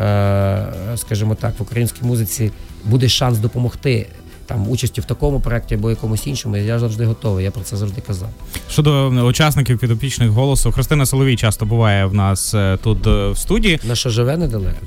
е, 0.00 0.66
скажімо 0.96 1.34
так, 1.34 1.58
в 1.58 1.62
українській 1.62 2.04
музиці 2.04 2.52
буде 2.84 3.08
шанс 3.08 3.38
допомогти 3.38 4.06
там 4.52 4.68
участі 4.68 5.00
в 5.00 5.04
такому 5.04 5.40
проєкті 5.40 5.74
або 5.74 5.90
якомусь 5.90 6.26
іншому, 6.26 6.56
я 6.56 6.78
завжди 6.78 7.04
готовий. 7.04 7.44
Я 7.44 7.50
про 7.50 7.62
це 7.62 7.76
завжди 7.76 8.00
казав. 8.00 8.28
Щодо 8.70 9.08
учасників 9.08 9.78
підопічних 9.78 10.28
голосу, 10.28 10.72
Христина 10.72 11.06
Соловій 11.06 11.36
часто 11.36 11.66
буває 11.66 12.06
в 12.06 12.14
нас 12.14 12.54
е, 12.54 12.78
тут 12.82 13.06
е, 13.06 13.30
в 13.30 13.38
студії. 13.38 13.80
На 13.84 13.94
що 13.94 14.10
живе 14.10 14.36
недалеко. 14.36 14.86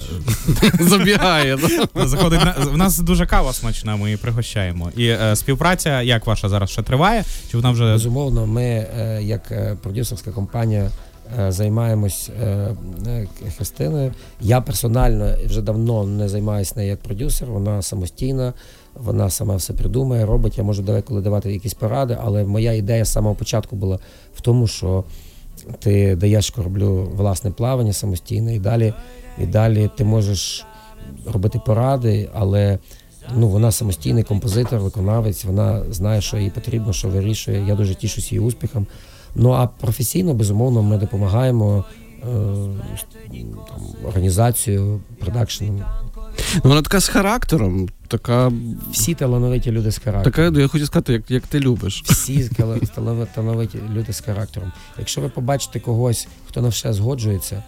Забігає. 0.80 1.58
Заходить 1.96 2.40
в 2.74 2.78
нас 2.78 3.00
дуже 3.00 3.26
кава 3.26 3.54
смачна, 3.54 3.96
ми 3.96 4.06
її 4.06 4.18
пригощаємо. 4.18 4.92
І 4.98 5.08
е, 5.08 5.36
співпраця, 5.36 6.02
як 6.02 6.28
ваша 6.28 6.50
зараз 6.50 6.70
ще 6.70 6.82
триває? 6.82 7.24
Чи 7.52 7.58
вона 7.58 7.72
вже 7.72 7.94
Безумовно, 7.94 8.48
ми, 8.48 8.88
як 9.22 9.54
продюсерська 9.82 10.32
компанія, 10.32 10.90
займаємось 11.48 12.32
Христиною. 13.58 14.14
Я 14.42 14.62
персонально 14.62 15.36
вже 15.46 15.62
давно 15.62 16.04
не 16.04 16.30
займаюся 16.30 16.74
нею 16.76 16.90
як 16.90 17.00
продюсер, 17.00 17.52
вона 17.52 17.82
самостійна, 17.82 18.54
вона 18.96 19.30
сама 19.30 19.56
все 19.56 19.74
придумає, 19.74 20.26
робить. 20.26 20.58
Я 20.58 20.64
можу 20.64 20.84
деколи 20.84 21.22
давати 21.22 21.54
якісь 21.54 21.74
поради, 21.74 22.18
але 22.24 22.44
моя 22.44 22.74
ідея 22.74 23.06
з 23.06 23.12
самого 23.12 23.36
початку 23.36 23.76
була 23.76 24.00
в 24.36 24.42
тому, 24.42 24.68
що 24.68 25.04
ти 25.80 26.16
даєш 26.16 26.50
кораблю 26.50 27.12
власне 27.16 27.52
плавання 27.52 27.94
самостійне, 27.94 28.56
і 28.56 28.60
далі, 28.60 28.94
і 29.38 29.46
далі 29.46 29.90
ти 29.98 30.04
можеш 30.04 30.66
робити 31.26 31.62
поради, 31.66 32.30
але 32.34 32.80
ну, 33.36 33.48
вона 33.48 33.72
самостійний 33.72 34.24
композитор, 34.24 34.80
виконавець, 34.80 35.46
вона 35.46 35.84
знає, 35.94 36.22
що 36.22 36.38
їй 36.38 36.50
потрібно, 36.50 36.94
що 36.94 37.08
вирішує. 37.08 37.66
Я 37.68 37.76
дуже 37.76 37.96
тішусь 37.96 38.32
її 38.32 38.40
успіхом. 38.40 38.88
Ну 39.36 39.52
а 39.52 39.68
професійно, 39.68 40.34
безумовно, 40.34 40.82
ми 40.82 40.98
допомагаємо 40.98 41.86
е, 42.24 42.26
там, 43.68 43.82
організацію, 44.08 45.02
продакшеном. 45.20 45.84
Ну, 46.56 46.62
Вона 46.64 46.82
така 46.82 47.00
з 47.00 47.08
характером, 47.08 47.90
така, 48.08 48.52
Всі 48.92 49.14
талановиті 49.14 49.72
люди 49.72 49.92
з 49.92 50.00
характером. 50.00 50.52
така, 50.52 50.62
я 50.62 50.68
хочу 50.68 50.86
сказати, 50.86 51.14
як, 51.14 51.32
як 51.32 51.48
ти 51.48 51.60
любиш. 51.60 52.04
Всі 52.06 52.50
талановиті 53.36 53.80
люди 53.94 54.14
з 54.14 54.22
характером. 54.22 54.72
Якщо 55.00 55.22
ви 55.22 55.30
побачите 55.30 55.80
когось, 55.80 56.28
хто 56.48 56.62
на 56.62 56.68
все 56.68 56.94
згоджується, 56.94 57.64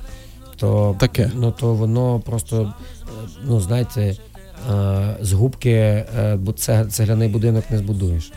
то, 0.56 0.96
Таке. 1.00 1.32
ну, 1.36 1.52
то 1.52 1.74
воно 1.74 2.20
просто, 2.20 2.74
е, 3.02 3.30
ну 3.46 3.60
знаєте, 3.60 4.02
е, 4.72 5.18
з 5.22 5.32
губки 5.32 5.70
е, 5.70 6.40
цегляний 6.90 7.30
будинок 7.30 7.64
не 7.70 7.78
збудуєш. 7.78 8.32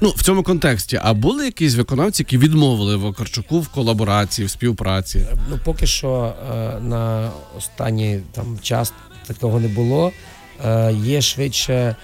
Ну, 0.00 0.10
в 0.16 0.22
цьому 0.22 0.42
контексті, 0.42 1.00
а 1.02 1.14
були 1.14 1.44
якісь 1.44 1.74
виконавці, 1.74 2.22
які 2.22 2.38
відмовили 2.38 2.96
Вакарчуку 2.96 3.60
в 3.60 3.68
колаборації, 3.68 4.46
в 4.46 4.50
співпраці? 4.50 5.26
Ну, 5.50 5.58
поки 5.64 5.86
що 5.86 6.34
на 6.82 7.30
останній 7.58 8.20
там 8.32 8.58
час 8.62 8.92
такого 9.26 9.60
не 9.60 9.68
було. 9.68 10.12
Е, 10.64 10.92
є 10.92 11.20
швидше 11.20 11.74
е, 11.74 11.96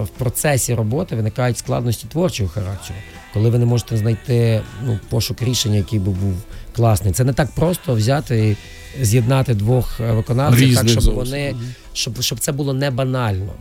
в 0.00 0.08
процесі 0.18 0.74
роботи 0.74 1.16
виникають 1.16 1.58
складності 1.58 2.06
творчого 2.08 2.48
характеру, 2.48 2.98
коли 3.34 3.50
ви 3.50 3.58
не 3.58 3.66
можете 3.66 3.96
знайти 3.96 4.62
ну, 4.84 4.98
пошук 5.08 5.42
рішення, 5.42 5.76
який 5.76 5.98
би 5.98 6.10
був 6.10 6.34
класний. 6.76 7.12
Це 7.12 7.24
не 7.24 7.32
так 7.32 7.50
просто 7.50 7.94
взяти 7.94 8.56
і 9.00 9.04
з'єднати 9.04 9.54
двох 9.54 10.00
е, 10.00 10.12
виконавців, 10.12 10.74
так, 10.74 10.88
щоб 10.88 11.02
зовсім. 11.02 11.14
вони 11.14 11.54
щоб, 11.92 12.22
щоб 12.22 12.38
це 12.38 12.52
було 12.52 12.74
не 12.74 12.90
банально. 12.90 13.52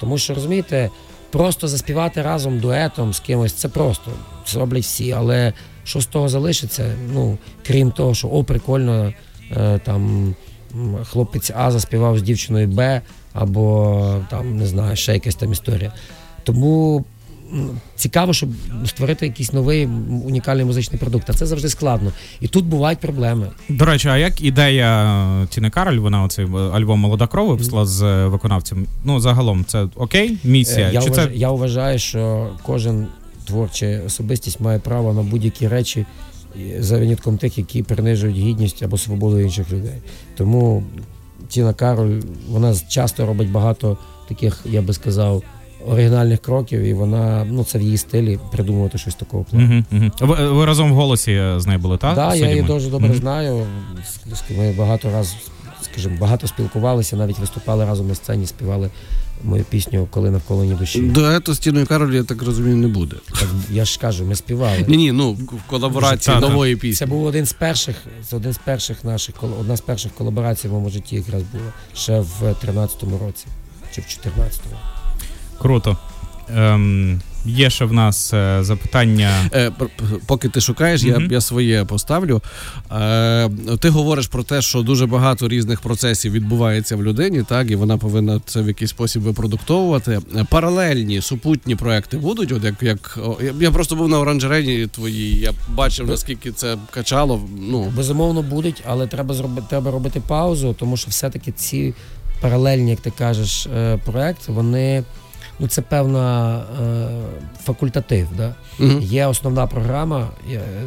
Тому 0.00 0.18
що 0.18 0.34
розумієте, 0.34 0.90
просто 1.30 1.68
заспівати 1.68 2.22
разом 2.22 2.58
дуетом 2.60 3.12
з 3.12 3.20
кимось 3.20 3.52
це 3.52 3.68
просто 3.68 4.10
це 4.46 4.58
роблять 4.58 4.82
всі, 4.82 5.12
але 5.12 5.52
що 5.84 6.00
з 6.00 6.06
того 6.06 6.28
залишиться? 6.28 6.94
Ну 7.12 7.38
крім 7.66 7.90
того, 7.90 8.14
що 8.14 8.28
о, 8.28 8.44
прикольно, 8.44 9.12
там 9.84 10.34
хлопець 11.10 11.50
А 11.56 11.70
заспівав 11.70 12.18
з 12.18 12.22
дівчиною 12.22 12.68
Б, 12.68 13.00
або 13.32 14.14
там 14.30 14.56
не 14.56 14.66
знаю, 14.66 14.96
ще 14.96 15.12
якась 15.14 15.34
там 15.34 15.52
історія. 15.52 15.92
Тому 16.44 17.04
цікаво, 17.96 18.32
щоб 18.32 18.48
створити 18.86 19.26
якийсь 19.26 19.52
новий 19.52 19.86
унікальний 20.24 20.64
музичний 20.64 21.00
продукт. 21.00 21.30
А 21.30 21.32
це 21.32 21.46
завжди 21.46 21.68
складно. 21.68 22.12
І 22.40 22.48
тут 22.48 22.64
бувають 22.64 22.98
проблеми. 22.98 23.46
До 23.68 23.84
речі, 23.84 24.08
а 24.08 24.16
як 24.16 24.40
ідея 24.40 25.46
Тіни 25.50 25.70
Кароль, 25.70 25.98
вона 25.98 26.22
оцей 26.22 26.46
альбом 26.72 27.00
Молода 27.00 27.26
кров 27.26 27.48
випустила 27.48 27.86
з 27.86 28.02
е, 28.02 28.26
виконавцем? 28.26 28.86
Ну, 29.04 29.20
загалом, 29.20 29.64
це 29.64 29.86
окей? 29.96 30.38
Місія? 30.44 30.88
Е, 30.88 30.92
Я, 30.94 31.02
Чи 31.02 31.08
вважаю, 31.08 31.28
це 31.28 31.34
я 31.36 31.50
вважаю, 31.50 31.98
що 31.98 32.50
кожен 32.62 33.06
творча 33.44 34.00
особистість 34.06 34.60
має 34.60 34.78
право 34.78 35.12
на 35.12 35.22
будь-які 35.22 35.68
речі 35.68 36.06
за 36.78 36.98
винятком 36.98 37.38
тих, 37.38 37.58
які 37.58 37.82
принижують 37.82 38.36
гідність 38.36 38.82
або 38.82 38.98
свободу 38.98 39.40
інших 39.40 39.72
людей. 39.72 39.98
Тому 40.36 40.82
Тіна 41.48 41.74
Кароль 41.74 42.20
вона 42.50 42.74
часто 42.88 43.26
робить 43.26 43.50
багато 43.50 43.98
таких, 44.28 44.60
я 44.64 44.82
би 44.82 44.92
сказав, 44.92 45.42
оригінальних 45.86 46.40
кроків, 46.40 46.80
і 46.80 46.94
вона 46.94 47.46
ну 47.50 47.64
це 47.64 47.78
в 47.78 47.82
її 47.82 47.96
стилі 47.96 48.38
придумувати 48.52 48.98
щось 48.98 49.14
такого 49.14 49.44
плану. 49.44 49.84
Угу, 49.90 50.02
угу. 50.02 50.34
Ви, 50.34 50.48
ви 50.48 50.64
разом 50.64 50.92
в 50.92 50.94
голосі 50.94 51.40
з 51.56 51.66
нею 51.66 51.78
були, 51.78 51.96
так? 51.96 52.16
Так, 52.16 52.30
да, 52.30 52.34
я 52.36 52.50
її 52.50 52.62
дуже 52.62 52.90
добре 52.90 53.08
Мгм. 53.08 53.18
знаю. 53.18 53.66
Ми 54.58 54.72
багато 54.72 55.10
раз, 55.10 55.36
скажімо, 55.82 56.16
багато 56.20 56.46
спілкувалися, 56.46 57.16
навіть 57.16 57.38
виступали 57.38 57.84
разом 57.84 58.08
на 58.08 58.14
сцені, 58.14 58.46
співали 58.46 58.90
мою 59.44 59.64
пісню 59.64 60.08
Коли 60.10 60.30
навколо 60.30 60.64
ні 60.64 60.74
душі. 60.74 61.00
Дуету 61.00 61.54
з 61.54 61.58
Тіною 61.58 61.86
Кароль, 61.86 62.14
я 62.14 62.24
так 62.24 62.42
розумію, 62.42 62.76
не 62.76 62.88
буде. 62.88 63.16
Так, 63.32 63.48
я 63.70 63.84
ж 63.84 63.98
кажу, 64.00 64.24
ми 64.24 64.34
співали. 64.34 64.84
Ні, 64.88 64.96
ні, 64.96 65.12
ну 65.12 65.32
в 65.32 65.62
колаборації 65.66 66.34
Та, 66.34 66.40
та. 66.40 66.48
нової 66.48 66.92
Це 66.92 67.06
був 67.06 67.24
один 67.24 67.46
з 67.46 67.52
перших, 67.52 67.96
це 68.28 68.36
один 68.36 68.52
з 68.52 68.58
перших 68.58 69.04
наших 69.04 69.34
одна 69.60 69.76
з 69.76 69.80
перших 69.80 70.12
колаборацій 70.12 70.68
в 70.68 70.70
моєму 70.70 70.90
житті 70.90 71.16
якраз 71.16 71.42
була 71.42 71.72
ще 71.94 72.20
в 72.20 72.42
13-му 72.42 73.18
році 73.18 73.46
чи 73.94 74.00
в 74.00 74.04
14-му. 74.04 74.76
Круто. 75.58 75.96
Ем, 76.56 77.20
є 77.46 77.70
ще 77.70 77.84
в 77.84 77.92
нас 77.92 78.34
е, 78.34 78.58
запитання. 78.62 79.50
Е, 79.54 79.72
поки 80.26 80.48
ти 80.48 80.60
шукаєш, 80.60 81.04
Мгм. 81.04 81.22
я, 81.22 81.28
я 81.30 81.40
своє 81.40 81.84
поставлю. 81.84 82.42
Е, 82.92 83.50
ти 83.80 83.88
говориш 83.88 84.26
про 84.26 84.42
те, 84.42 84.62
що 84.62 84.82
дуже 84.82 85.06
багато 85.06 85.48
різних 85.48 85.80
процесів 85.80 86.32
відбувається 86.32 86.96
в 86.96 87.02
людині, 87.02 87.42
так, 87.48 87.70
і 87.70 87.76
вона 87.76 87.98
повинна 87.98 88.40
це 88.46 88.62
в 88.62 88.68
якийсь 88.68 88.90
спосіб 88.90 89.22
випродуктовувати. 89.22 90.20
Е, 90.36 90.46
Паралельні 90.50 91.20
супутні 91.20 91.76
проекти 91.76 92.18
будуть. 92.18 92.52
От 92.52 92.64
як, 92.64 92.82
як 92.82 93.18
я, 93.42 93.52
я 93.60 93.70
просто 93.70 93.96
був 93.96 94.08
на 94.08 94.20
оранжерені 94.20 94.86
твоїй, 94.86 95.36
я 95.40 95.52
бачив, 95.74 96.08
наскільки 96.08 96.52
це 96.52 96.76
качало. 96.90 97.40
Ну, 97.70 97.92
Безумовно 97.96 98.42
будуть, 98.42 98.82
але 98.86 99.06
треба 99.06 99.34
зробити 99.34 99.66
треба 99.70 99.90
робити 99.90 100.22
паузу, 100.28 100.76
тому 100.78 100.96
що 100.96 101.10
все-таки 101.10 101.52
ці 101.52 101.94
паралельні, 102.40 102.90
як 102.90 103.00
ти 103.00 103.10
кажеш, 103.10 103.66
е, 103.66 103.98
проекти, 104.04 104.52
вони 104.52 105.04
ну 105.58 105.68
це 105.68 105.82
певна 105.82 106.58
е, 106.82 107.08
факультатив. 107.64 108.28
Да? 108.36 108.54
мгм. 108.78 109.00
Є 109.02 109.26
основна 109.26 109.66
програма, 109.66 110.28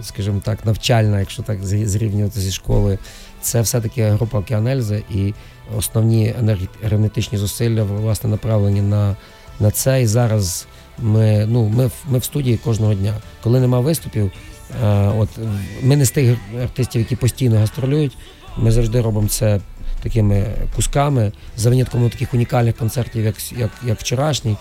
скажімо 0.02 0.42
так, 0.44 0.66
навчальна, 0.66 1.20
якщо 1.20 1.44
так 1.44 1.64
зрівнювати 1.64 2.40
зі 2.40 2.52
школи. 2.52 2.98
Це 3.42 3.62
все-таки 3.62 4.10
група 4.10 4.40
Океанельза 4.40 4.96
і 4.96 5.34
основні 5.78 6.36
енергетичні 6.84 7.38
зусилля 7.38 7.84
власне 7.84 8.30
направлені 8.30 8.82
на, 8.82 9.16
на 9.60 9.72
це. 9.72 10.02
І 10.02 10.08
зараз 10.08 10.68
ми, 11.00 11.46
ну, 11.50 11.70
ми, 11.70 11.90
ми 12.10 12.18
в 12.18 12.24
студії 12.24 12.58
кожного 12.58 12.94
дня. 12.94 13.14
Коли 13.44 13.60
нема 13.60 13.80
виступів, 13.80 14.32
е, 14.84 15.12
от 15.18 15.30
ми 15.84 15.96
не 15.96 16.06
з 16.06 16.12
тих 16.12 16.38
артистів, 16.64 17.02
які 17.02 17.16
постійно 17.16 17.60
гастролюють. 17.60 18.18
Ми 18.58 18.72
завжди 18.72 19.02
робимо 19.02 19.28
це 19.28 19.60
такими 20.04 20.46
кусками, 20.76 21.32
за 21.58 21.70
винятком 21.70 22.10
таких 22.10 22.34
унікальних 22.34 22.76
концертів, 22.78 23.26
як, 23.26 23.36
як, 23.58 23.70
як 23.86 24.00
вчорашній. 24.00 24.58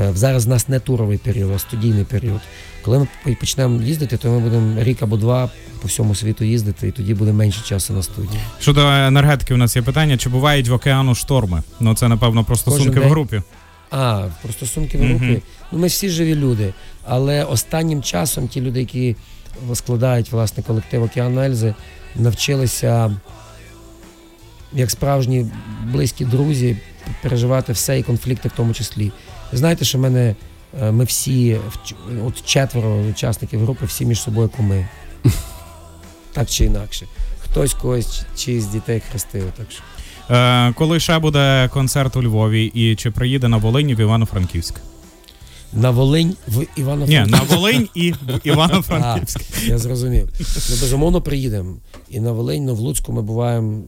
Е, 0.00 0.12
Зараз 0.14 0.46
в 0.46 0.48
нас 0.48 0.68
не 0.68 0.80
туровий 0.80 1.18
період, 1.18 1.52
а 1.54 1.58
студійний 1.58 2.04
період. 2.04 2.40
Коли 2.82 2.98
ми 2.98 3.34
почнемо 3.34 3.82
їздити, 3.82 4.16
то 4.16 4.30
ми 4.30 4.38
будемо 4.38 4.82
рік 4.82 5.02
або 5.02 5.16
два 5.16 5.50
по 5.82 5.88
всьому 5.88 6.14
світу 6.14 6.44
їздити, 6.44 6.88
і 6.88 6.90
тоді 6.90 7.14
буде 7.14 7.32
менше 7.32 7.60
часу 7.64 7.92
на 7.92 8.02
студії. 8.02 8.40
Щодо 8.60 8.80
енергетики, 8.88 9.54
у 9.54 9.56
нас 9.56 9.76
є 9.76 9.82
питання: 9.82 10.16
чи 10.16 10.28
бувають 10.28 10.68
в 10.68 10.72
океану 10.72 11.14
шторми? 11.14 11.62
Ну 11.80 11.94
це 11.94 12.08
напевно 12.08 12.44
про 12.44 12.56
стосунки 12.56 12.88
Кожен 12.88 13.00
в 13.00 13.02
день. 13.02 13.10
групі. 13.10 13.42
А, 13.90 14.24
про 14.42 14.52
стосунки 14.52 14.98
в 14.98 15.00
групі. 15.00 15.42
Ну, 15.72 15.78
ми 15.78 15.86
всі 15.86 16.08
живі 16.08 16.34
люди. 16.34 16.72
Але 17.06 17.44
останнім 17.44 18.02
часом 18.02 18.48
ті 18.48 18.60
люди, 18.60 18.80
які 18.80 19.16
складають 19.74 20.32
власне 20.32 20.62
колектив 20.62 21.02
Океан 21.02 21.38
Ельзи, 21.38 21.74
навчилися, 22.16 23.16
як 24.74 24.90
справжні 24.90 25.46
близькі 25.84 26.24
друзі, 26.24 26.76
переживати 27.22 27.72
все 27.72 27.98
і 27.98 28.02
конфлікти 28.02 28.48
в 28.48 28.52
тому 28.56 28.74
числі. 28.74 29.12
Знаєте, 29.52 29.84
що 29.84 29.98
в 29.98 30.00
мене 30.00 30.34
е, 30.80 30.92
ми 30.92 31.04
всі, 31.04 31.56
от 32.26 32.46
четверо 32.46 32.96
учасників 33.10 33.60
групи, 33.60 33.86
всі 33.86 34.06
між 34.06 34.20
собою 34.20 34.48
куми. 34.48 34.88
Так 36.34 36.50
чи 36.50 36.64
інакше. 36.64 37.06
Хтось 37.38 37.74
когось 37.74 38.22
чи 38.36 38.60
з 38.60 38.66
дітей 38.66 39.02
хрестив. 39.10 39.52
Так 39.56 39.66
що. 39.70 39.82
Е, 40.34 40.72
коли 40.72 41.00
ще 41.00 41.18
буде 41.18 41.68
концерт 41.72 42.16
у 42.16 42.22
Львові, 42.22 42.64
і 42.64 42.96
чи 42.96 43.10
приїде 43.10 43.48
на 43.48 43.56
Волині 43.56 43.94
в 43.94 44.00
Івано-Франківськ? 44.00 44.74
На 45.72 45.90
Волинь 45.90 46.36
в 46.48 46.66
івано 46.76 47.06
Ні, 47.06 47.24
на 47.26 47.40
Волинь 47.40 47.88
і 47.94 48.12
в 48.12 48.16
Івано-Франківськ. 48.44 49.40
А, 49.62 49.64
я 49.64 49.78
зрозумів. 49.78 50.28
Ми 50.40 50.76
безумовно 50.80 51.20
приїдемо. 51.20 51.76
І 52.08 52.20
на 52.20 52.32
Волинь, 52.32 52.64
ну 52.64 52.74
в 52.74 52.78
Луцьку 52.78 53.12
ми 53.12 53.22
буваємо 53.22 53.82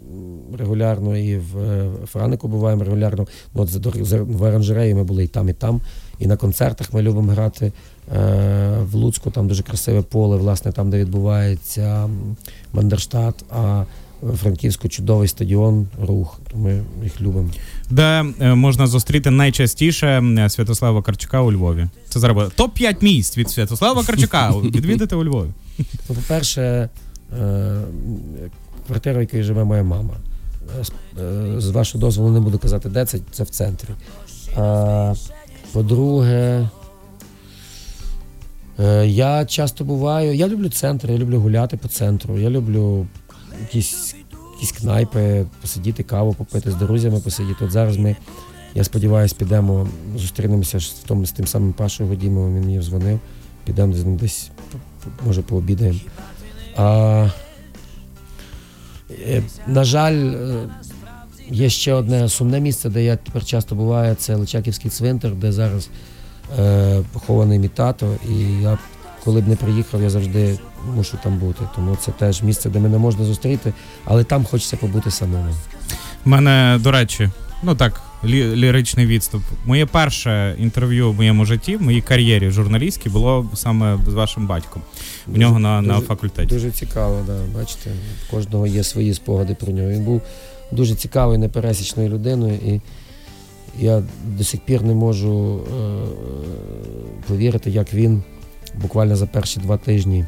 регулярно, 0.56 1.16
і 1.16 1.36
в 1.36 1.58
е, 1.58 1.90
Франику 2.06 2.48
буваємо 2.48 2.84
регулярно. 2.84 3.26
Ну, 3.54 3.62
от 3.62 3.70
в 4.10 4.42
оранжереї 4.42 4.94
ми 4.94 5.04
були 5.04 5.24
і 5.24 5.28
там, 5.28 5.48
і 5.48 5.52
там. 5.52 5.80
І 6.18 6.26
на 6.26 6.36
концертах 6.36 6.92
ми 6.92 7.02
любимо 7.02 7.32
грати 7.32 7.72
е, 8.16 8.78
в 8.90 8.94
Луцьку, 8.94 9.30
там 9.30 9.48
дуже 9.48 9.62
красиве 9.62 10.02
поле, 10.02 10.36
власне, 10.36 10.72
там, 10.72 10.90
де 10.90 10.98
відбувається 10.98 12.04
м, 12.04 12.36
Бандерштат, 12.72 13.44
а 13.50 13.84
в 14.22 14.36
Франківську 14.36 14.88
чудовий 14.88 15.28
стадіон, 15.28 15.86
рух. 16.02 16.40
Ми 16.54 16.80
їх 17.02 17.20
любимо. 17.20 17.48
Де 17.90 18.24
е, 18.40 18.54
можна 18.54 18.86
зустріти 18.86 19.30
найчастіше 19.30 20.22
Святослава 20.48 21.02
Карчука 21.02 21.40
у 21.40 21.52
Львові? 21.52 21.86
Це 22.08 22.20
зараз 22.20 22.36
топ-5 22.58 23.04
місць 23.04 23.38
від 23.38 23.50
Святослава 23.50 24.04
Карчука. 24.04 24.50
Відвідати 24.64 25.16
у 25.16 25.24
Львові. 25.24 25.48
Ну, 25.78 25.84
по-перше, 26.14 26.88
квартира, 28.86 29.18
в 29.18 29.20
якій 29.20 29.42
живе 29.42 29.64
моя 29.64 29.82
мама. 29.82 30.14
Е, 30.80 30.84
з- 31.60 31.68
е, 31.68 31.72
вашого 31.72 32.00
дозволу 32.00 32.30
не 32.30 32.40
буду 32.40 32.58
казати, 32.58 32.88
де 32.88 33.04
це, 33.06 33.18
це 33.30 33.42
в 33.42 33.48
центрі. 33.48 33.88
А, 34.56 35.14
по-друге, 35.72 36.68
е, 38.80 39.06
я 39.06 39.44
часто 39.44 39.84
буваю. 39.84 40.34
Я 40.34 40.48
люблю 40.48 40.68
центр, 40.68 41.10
я 41.10 41.18
люблю 41.18 41.40
гуляти 41.40 41.76
по 41.76 41.88
центру, 41.88 42.38
я 42.38 42.50
люблю 42.50 43.06
якісь, 43.60 44.14
якісь 44.54 44.72
кнайпи, 44.72 45.46
посидіти, 45.60 46.02
каву 46.02 46.34
попити, 46.34 46.70
з 46.70 46.74
друзями 46.74 47.20
посидіти. 47.20 47.64
От 47.64 47.70
зараз 47.70 47.96
ми, 47.96 48.16
я 48.74 48.84
сподіваюся, 48.84 49.34
підемо, 49.38 49.88
зустрінемося 50.16 50.78
в 50.78 51.06
тому, 51.06 51.26
з 51.26 51.32
тим 51.32 51.46
самим 51.46 51.72
Пашою 51.72 52.08
Годімовим, 52.08 52.54
він 52.56 52.64
мені 52.64 52.80
дзвонив. 52.82 53.20
Підемо 53.64 53.94
з 53.94 54.04
ним 54.04 54.16
десь, 54.16 54.50
може, 55.26 55.42
пообідаємо. 55.42 55.98
Е, 56.78 57.30
на 59.66 59.84
жаль, 59.84 60.14
е, 60.14 60.68
є 61.50 61.68
ще 61.68 61.92
одне 61.92 62.28
сумне 62.28 62.60
місце, 62.60 62.88
де 62.90 63.04
я 63.04 63.16
тепер 63.16 63.44
часто 63.44 63.74
буваю, 63.74 64.14
це 64.14 64.34
Личаківський 64.34 64.90
цвинтар, 64.90 65.30
де 65.30 65.52
зараз 65.52 65.88
е, 66.58 67.02
похований 67.12 67.58
мій 67.58 67.68
тато. 67.68 68.16
І 68.28 68.62
я, 68.62 68.78
коли 69.24 69.40
б 69.40 69.48
не 69.48 69.56
приїхав, 69.56 70.02
я 70.02 70.10
завжди 70.10 70.58
мушу 70.94 71.18
там 71.22 71.38
бути. 71.38 71.64
Тому 71.74 71.96
це 71.96 72.12
теж 72.12 72.42
місце, 72.42 72.70
де 72.70 72.80
мене 72.80 72.98
можна 72.98 73.24
зустріти, 73.24 73.72
але 74.04 74.24
там 74.24 74.44
хочеться 74.44 74.76
побути 74.76 75.10
самому. 75.10 75.54
У 76.26 76.30
мене, 76.30 76.78
до 76.82 76.90
речі, 76.90 77.30
ну 77.62 77.74
так, 77.74 78.02
лі- 78.26 78.56
ліричний 78.56 79.06
відступ. 79.06 79.42
Моє 79.66 79.86
перше 79.86 80.56
інтерв'ю 80.58 81.12
в 81.12 81.14
моєму 81.14 81.44
житті, 81.44 81.76
в 81.76 81.82
моїй 81.82 82.00
кар'єрі 82.00 82.50
журналістській, 82.50 83.08
було 83.08 83.50
саме 83.54 83.98
з 84.08 84.12
вашим 84.14 84.46
батьком. 84.46 84.82
У 85.34 85.36
нього 85.36 85.58
на, 85.58 85.82
на 85.82 85.94
дуже- 85.94 86.06
факультеті. 86.06 86.54
Дуже 86.54 86.70
цікаво, 86.70 87.22
да. 87.26 87.38
Бачите, 87.58 87.90
в 88.26 88.30
кожного 88.30 88.66
є 88.66 88.82
свої 88.84 89.14
спогади 89.14 89.54
про 89.60 89.72
нього. 89.72 89.88
Він 89.88 90.04
був 90.04 90.22
дуже 90.72 90.94
цікавою, 90.94 91.38
непересічною 91.38 92.08
людиною, 92.08 92.54
і 92.66 92.80
я 93.78 94.02
до 94.26 94.44
сих 94.44 94.60
пір 94.60 94.82
не 94.82 94.94
можу 94.94 95.60
е- 95.60 96.06
повірити, 97.28 97.70
як 97.70 97.94
він 97.94 98.22
буквально 98.74 99.16
за 99.16 99.26
перші 99.26 99.60
два 99.60 99.76
тижні 99.76 100.24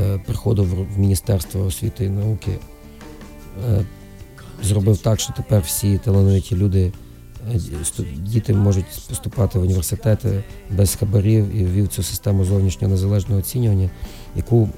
е- 0.00 0.20
приходив 0.26 0.66
в- 0.66 0.94
в 0.94 0.98
Міністерство 0.98 1.64
освіти 1.64 2.04
і 2.04 2.08
науки. 2.08 2.50
Е- 3.70 3.84
зробив 4.62 4.98
так, 4.98 5.20
що 5.20 5.32
тепер 5.36 5.62
всі 5.62 5.98
талановиті 5.98 6.56
люди, 6.56 6.92
е, 7.54 7.58
діти 8.16 8.54
можуть 8.54 8.84
поступати 9.08 9.58
в 9.58 9.62
університети 9.62 10.42
без 10.70 10.94
хабарів 10.94 11.56
і 11.56 11.64
ввів 11.64 11.88
цю 11.88 12.02
систему 12.02 12.44
зовнішнього 12.44 12.92
незалежного 12.94 13.40
оцінювання, 13.40 13.90
яку 14.36 14.68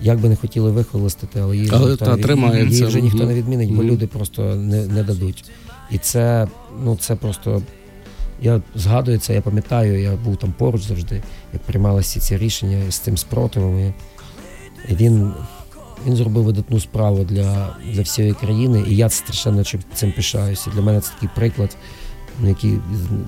як 0.00 0.20
би 0.20 0.28
не 0.28 0.36
хотіли 0.36 0.70
вихолостити, 0.70 1.40
але 1.40 1.56
її, 1.56 1.68
Але 1.72 1.80
вже 1.80 1.90
ніхто, 1.90 2.04
та, 2.04 2.16
не 2.16 2.64
від- 2.64 2.72
її 2.72 2.84
вже 2.84 3.00
ніхто 3.00 3.24
не 3.26 3.34
відмінить, 3.34 3.72
бо 3.72 3.84
люди 3.84 4.06
просто 4.06 4.42
не, 4.56 4.86
не 4.86 5.02
дадуть. 5.02 5.44
І 5.90 5.98
це, 5.98 6.48
ну, 6.84 6.96
це 6.96 7.16
просто 7.16 7.62
Я 8.42 8.62
згадую 8.74 9.18
це, 9.18 9.34
я 9.34 9.40
пам'ятаю, 9.42 10.00
я 10.02 10.16
був 10.16 10.36
там 10.36 10.54
поруч 10.58 10.82
завжди, 10.82 11.22
як 11.52 11.62
приймалися 11.62 12.20
ці 12.20 12.38
рішення 12.38 12.90
з 12.90 12.98
цим 12.98 13.16
спротивом. 13.16 13.94
І 14.88 14.94
він, 14.94 15.32
він 16.06 16.16
зробив 16.16 16.44
видатну 16.44 16.80
справу 16.80 17.24
для, 17.24 17.76
для 17.92 18.02
всієї 18.02 18.34
країни, 18.34 18.84
і 18.88 18.96
я 18.96 19.08
страшенно 19.10 19.62
цим 19.94 20.12
пишаюся. 20.12 20.70
Для 20.70 20.82
мене 20.82 21.00
це 21.00 21.10
такий 21.14 21.28
приклад, 21.34 21.76
який 22.44 22.78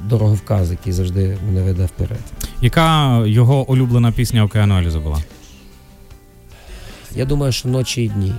дороговказ, 0.05 0.71
який 0.71 0.93
завжди 0.93 1.39
мене 1.47 1.63
веде 1.63 1.85
вперед. 1.85 2.21
Яка 2.63 3.19
його 3.27 3.71
улюблена 3.71 4.13
пісня 4.13 4.45
океану 4.45 4.79
Ельзи 4.79 4.99
була? 4.99 5.19
Я 7.17 7.25
думаю, 7.25 7.53
що 7.53 7.69
ночі 7.69 8.03
і 8.03 8.09
дні. 8.09 8.35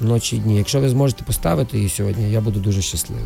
Ночі 0.00 0.36
і 0.36 0.38
дні. 0.38 0.56
Якщо 0.56 0.80
ви 0.80 0.88
зможете 0.88 1.24
поставити 1.24 1.76
її 1.76 1.88
сьогодні, 1.88 2.30
я 2.30 2.40
буду 2.40 2.60
дуже 2.60 2.82
щасливий. 2.82 3.24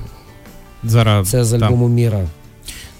Зараз 0.85 1.31
Це 1.31 1.45
з 1.45 1.53
альбому 1.53 1.89
Міра. 1.89 2.27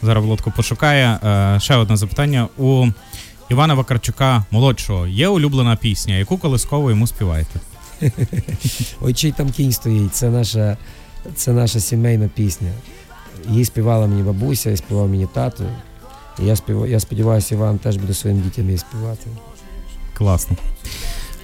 Зараз 0.03 0.25
Володко 0.25 0.53
пошукає. 0.57 1.19
Е, 1.25 1.61
ще 1.61 1.77
одне 1.77 1.97
запитання. 1.97 2.49
У 2.59 2.87
Івана 3.51 3.75
Вакарчука 3.75 4.45
молодшого 4.51 5.07
є 5.07 5.29
улюблена 5.29 5.77
пісня, 5.77 6.15
яку 6.15 6.39
колисково 6.39 6.91
йому 6.91 7.07
співаєте? 7.07 7.61
Ой, 9.01 9.15
чий 9.15 9.33
там 9.33 9.51
кінь 9.51 9.73
стоїть. 9.73 10.15
Це 10.15 10.31
наша, 10.31 10.77
це 11.35 11.53
наша 11.53 11.81
сімейна 11.81 12.29
пісня. 12.29 12.71
Її 13.49 13.65
співала 13.65 14.07
мені 14.07 14.23
бабуся, 14.23 14.71
і 14.71 14.77
співав 14.77 15.09
мені 15.09 15.29
тато. 15.35 15.65
І 16.43 16.47
я, 16.47 16.57
спів... 16.57 16.87
я 16.87 17.01
сподіваюся, 17.01 17.55
Іван 17.55 17.79
теж 17.79 17.97
буде 17.97 18.15
своїм 18.15 18.41
дітям 18.41 18.65
її 18.65 18.79
співати. 18.79 19.27
Класно. 20.15 20.57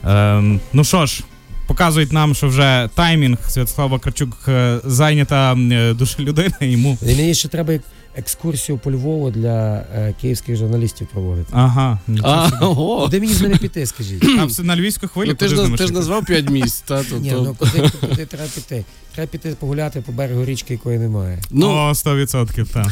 Ем, 0.04 0.60
ну 0.72 0.84
що 0.84 1.06
ж, 1.06 1.24
показують 1.66 2.12
нам, 2.12 2.34
що 2.34 2.48
вже 2.48 2.88
таймінг 2.94 3.50
Святослав 3.50 3.88
Вакарчук 3.88 4.48
е, 4.48 4.78
зайнята 4.84 5.52
е, 5.52 5.94
душа 5.94 6.22
людини. 6.22 6.54
Йому 6.60 6.98
І 7.02 7.16
мені 7.16 7.34
ще 7.34 7.48
треба 7.48 7.78
екскурсію 8.16 8.78
по 8.78 8.92
Львову 8.92 9.30
для 9.30 9.76
е, 9.94 10.14
київських 10.20 10.56
журналістів 10.56 11.06
проводити. 11.12 11.48
ага. 11.52 11.98
А, 12.22 12.50
ого. 12.60 13.02
Куди 13.04 13.20
мені 13.20 13.32
з 13.32 13.40
ними 13.42 13.56
піти, 13.56 13.86
скажіть? 13.86 14.24
А 14.40 14.44
все 14.44 14.62
на 14.62 14.76
львівську 14.76 15.08
хвилю 15.08 15.28
Ну, 15.28 15.34
ти, 15.34 15.48
ж, 15.48 15.56
ними 15.56 15.76
ти 15.78 15.86
ж 15.86 15.92
назвав 15.92 16.24
п'ять 16.24 16.50
місць, 16.50 16.80
та, 16.80 17.02
то, 17.04 17.16
Ні, 17.16 17.30
то- 17.30 17.42
ну 17.42 17.56
куди, 17.58 17.90
куди 18.00 18.26
треба 18.26 18.48
піти? 18.54 18.84
Треба 19.14 19.28
піти 19.30 19.56
погуляти 19.60 20.00
по 20.00 20.12
берегу 20.12 20.44
річки, 20.44 20.72
якої 20.74 20.98
немає. 20.98 21.38
ну, 21.50 21.68
О, 21.68 21.90
100%, 21.92 22.66
так. 22.72 22.86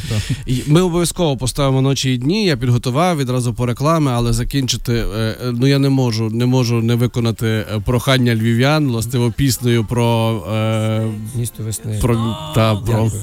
Ми 0.67 0.81
обов'язково 0.83 1.37
поставимо 1.37 1.81
ночі 1.83 2.15
і 2.15 2.19
дні. 2.19 2.45
Я 2.45 2.57
підготував 2.57 3.19
відразу 3.19 3.55
по 3.55 3.67
реклами, 3.67 4.11
але 4.15 4.33
закінчити 4.33 4.93
е, 4.95 5.05
е, 5.19 5.37
ну 5.53 5.67
я 5.67 5.79
не 5.79 5.89
можу, 5.89 6.31
не 6.31 6.47
можу 6.47 6.83
не 6.83 6.95
виконати 6.95 7.67
прохання 7.85 8.35
львів'ян, 8.35 8.89
властиво 8.89 9.31
піснею 9.31 9.85
про, 9.85 10.31
е, 10.55 11.07
Місто 11.35 11.63
весни. 11.63 11.99
про 12.01 12.37
та 12.55 12.75
про 12.75 12.85
Дякую. 12.87 13.23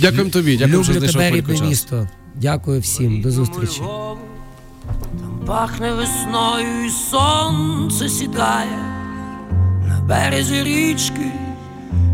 Дякуємо 0.00 0.30
тобі. 0.30 0.56
Дякую, 0.56 0.84
що 0.84 0.92
Люблю 0.92 1.00
знайшов 1.08 1.22
тебе, 1.22 1.36
рідне 1.36 1.68
місто. 1.68 2.08
Дякую 2.34 2.80
всім. 2.80 3.20
До 3.22 3.30
зустрічі. 3.30 3.80
Там 5.20 5.46
пахне 5.46 5.92
весною 5.92 6.86
і 6.86 6.90
сонце 6.90 8.08
сідає 8.08 8.78
на 9.88 10.00
березі 10.00 10.62
річки, 10.62 11.32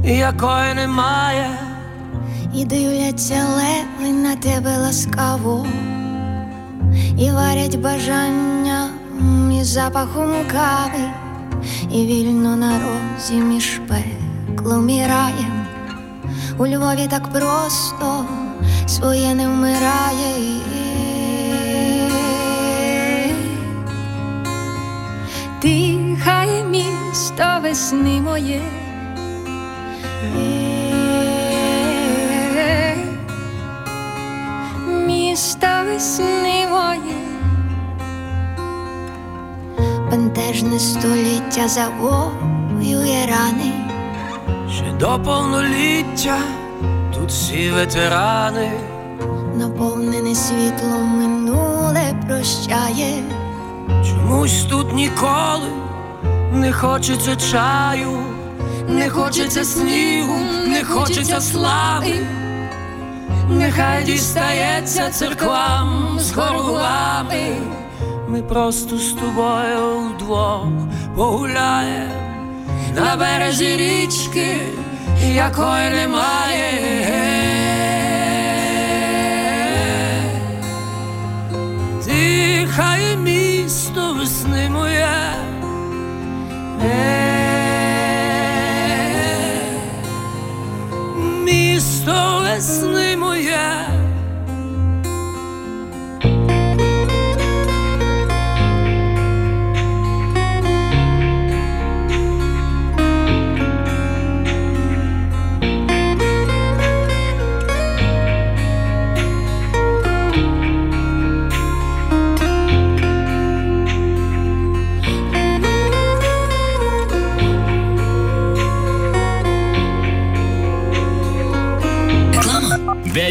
якої 0.05 0.75
немає. 0.75 1.51
І 2.55 2.65
дивляться 2.65 3.45
леви 3.49 4.13
на 4.13 4.37
тебе 4.37 4.79
ласкаво, 4.79 5.67
і 7.19 7.31
варять 7.31 7.77
бажання 7.81 8.91
із 9.61 9.67
запахом 9.67 10.33
кави, 10.53 11.05
і 11.93 12.07
вільно 12.07 12.57
на 12.57 12.81
розі 12.81 13.35
між 13.35 13.81
пеклом 13.89 14.89
і 14.91 15.07
раєм. 15.07 15.52
У 16.63 16.67
Львові 16.67 17.07
так 17.11 17.29
просто 17.29 18.25
своє 18.87 19.35
не 19.35 19.49
вмирає. 19.49 20.61
Дихає 25.63 26.65
місто 26.65 27.45
весни 27.63 28.21
моє. 28.21 28.61
Місто 35.07 35.67
весни 35.87 36.67
моє, 36.71 37.17
бентежне 40.11 40.79
століття 40.79 41.69
завоює 41.69 43.27
рани, 43.27 43.82
Ще 44.83 44.93
до 44.93 45.21
повноліття 45.25 46.39
тут 47.15 47.29
всі 47.29 47.71
ветерани, 47.71 48.73
наповнене 49.57 50.35
світлом 50.35 51.07
минуле 51.07 52.15
прощає, 52.27 53.23
чомусь 54.05 54.65
тут 54.71 54.93
ніколи 54.95 55.69
не 56.53 56.73
хочеться 56.73 57.37
чаю, 57.37 58.19
не 58.89 59.11
хочеться 59.11 59.65
снігу, 59.65 60.39
не 60.67 60.85
хочеться 60.85 61.41
слави. 61.41 62.27
Нехай 63.49 64.05
дістається 64.05 65.11
церквам 65.11 66.19
з 66.21 66.33
хорувами. 66.33 67.57
Ми 68.29 68.43
просто 68.43 68.99
з 68.99 69.13
тобою 69.13 69.99
вдвох 69.99 70.67
погуляємо 71.17 72.32
на 72.95 73.17
березі 73.17 73.77
річки, 73.77 74.57
якої 75.35 75.91
немає. 75.91 76.73
Дихає 82.05 83.17
місто 83.17 84.15
весни 84.19 84.71
моє. 84.71 85.09
Місто 91.45 92.43
весни 92.43 93.17
моє. 93.17 93.92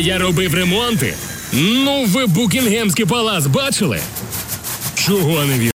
Я 0.02 0.18
робив 0.18 0.54
ремонти? 0.56 1.14
Ну, 1.54 2.06
ви 2.06 2.26
Букінгемський 2.28 3.06
палац 3.06 3.45
бачили? 3.45 3.99
Чого 4.95 5.45
не 5.45 5.60
вірю? 5.60 5.70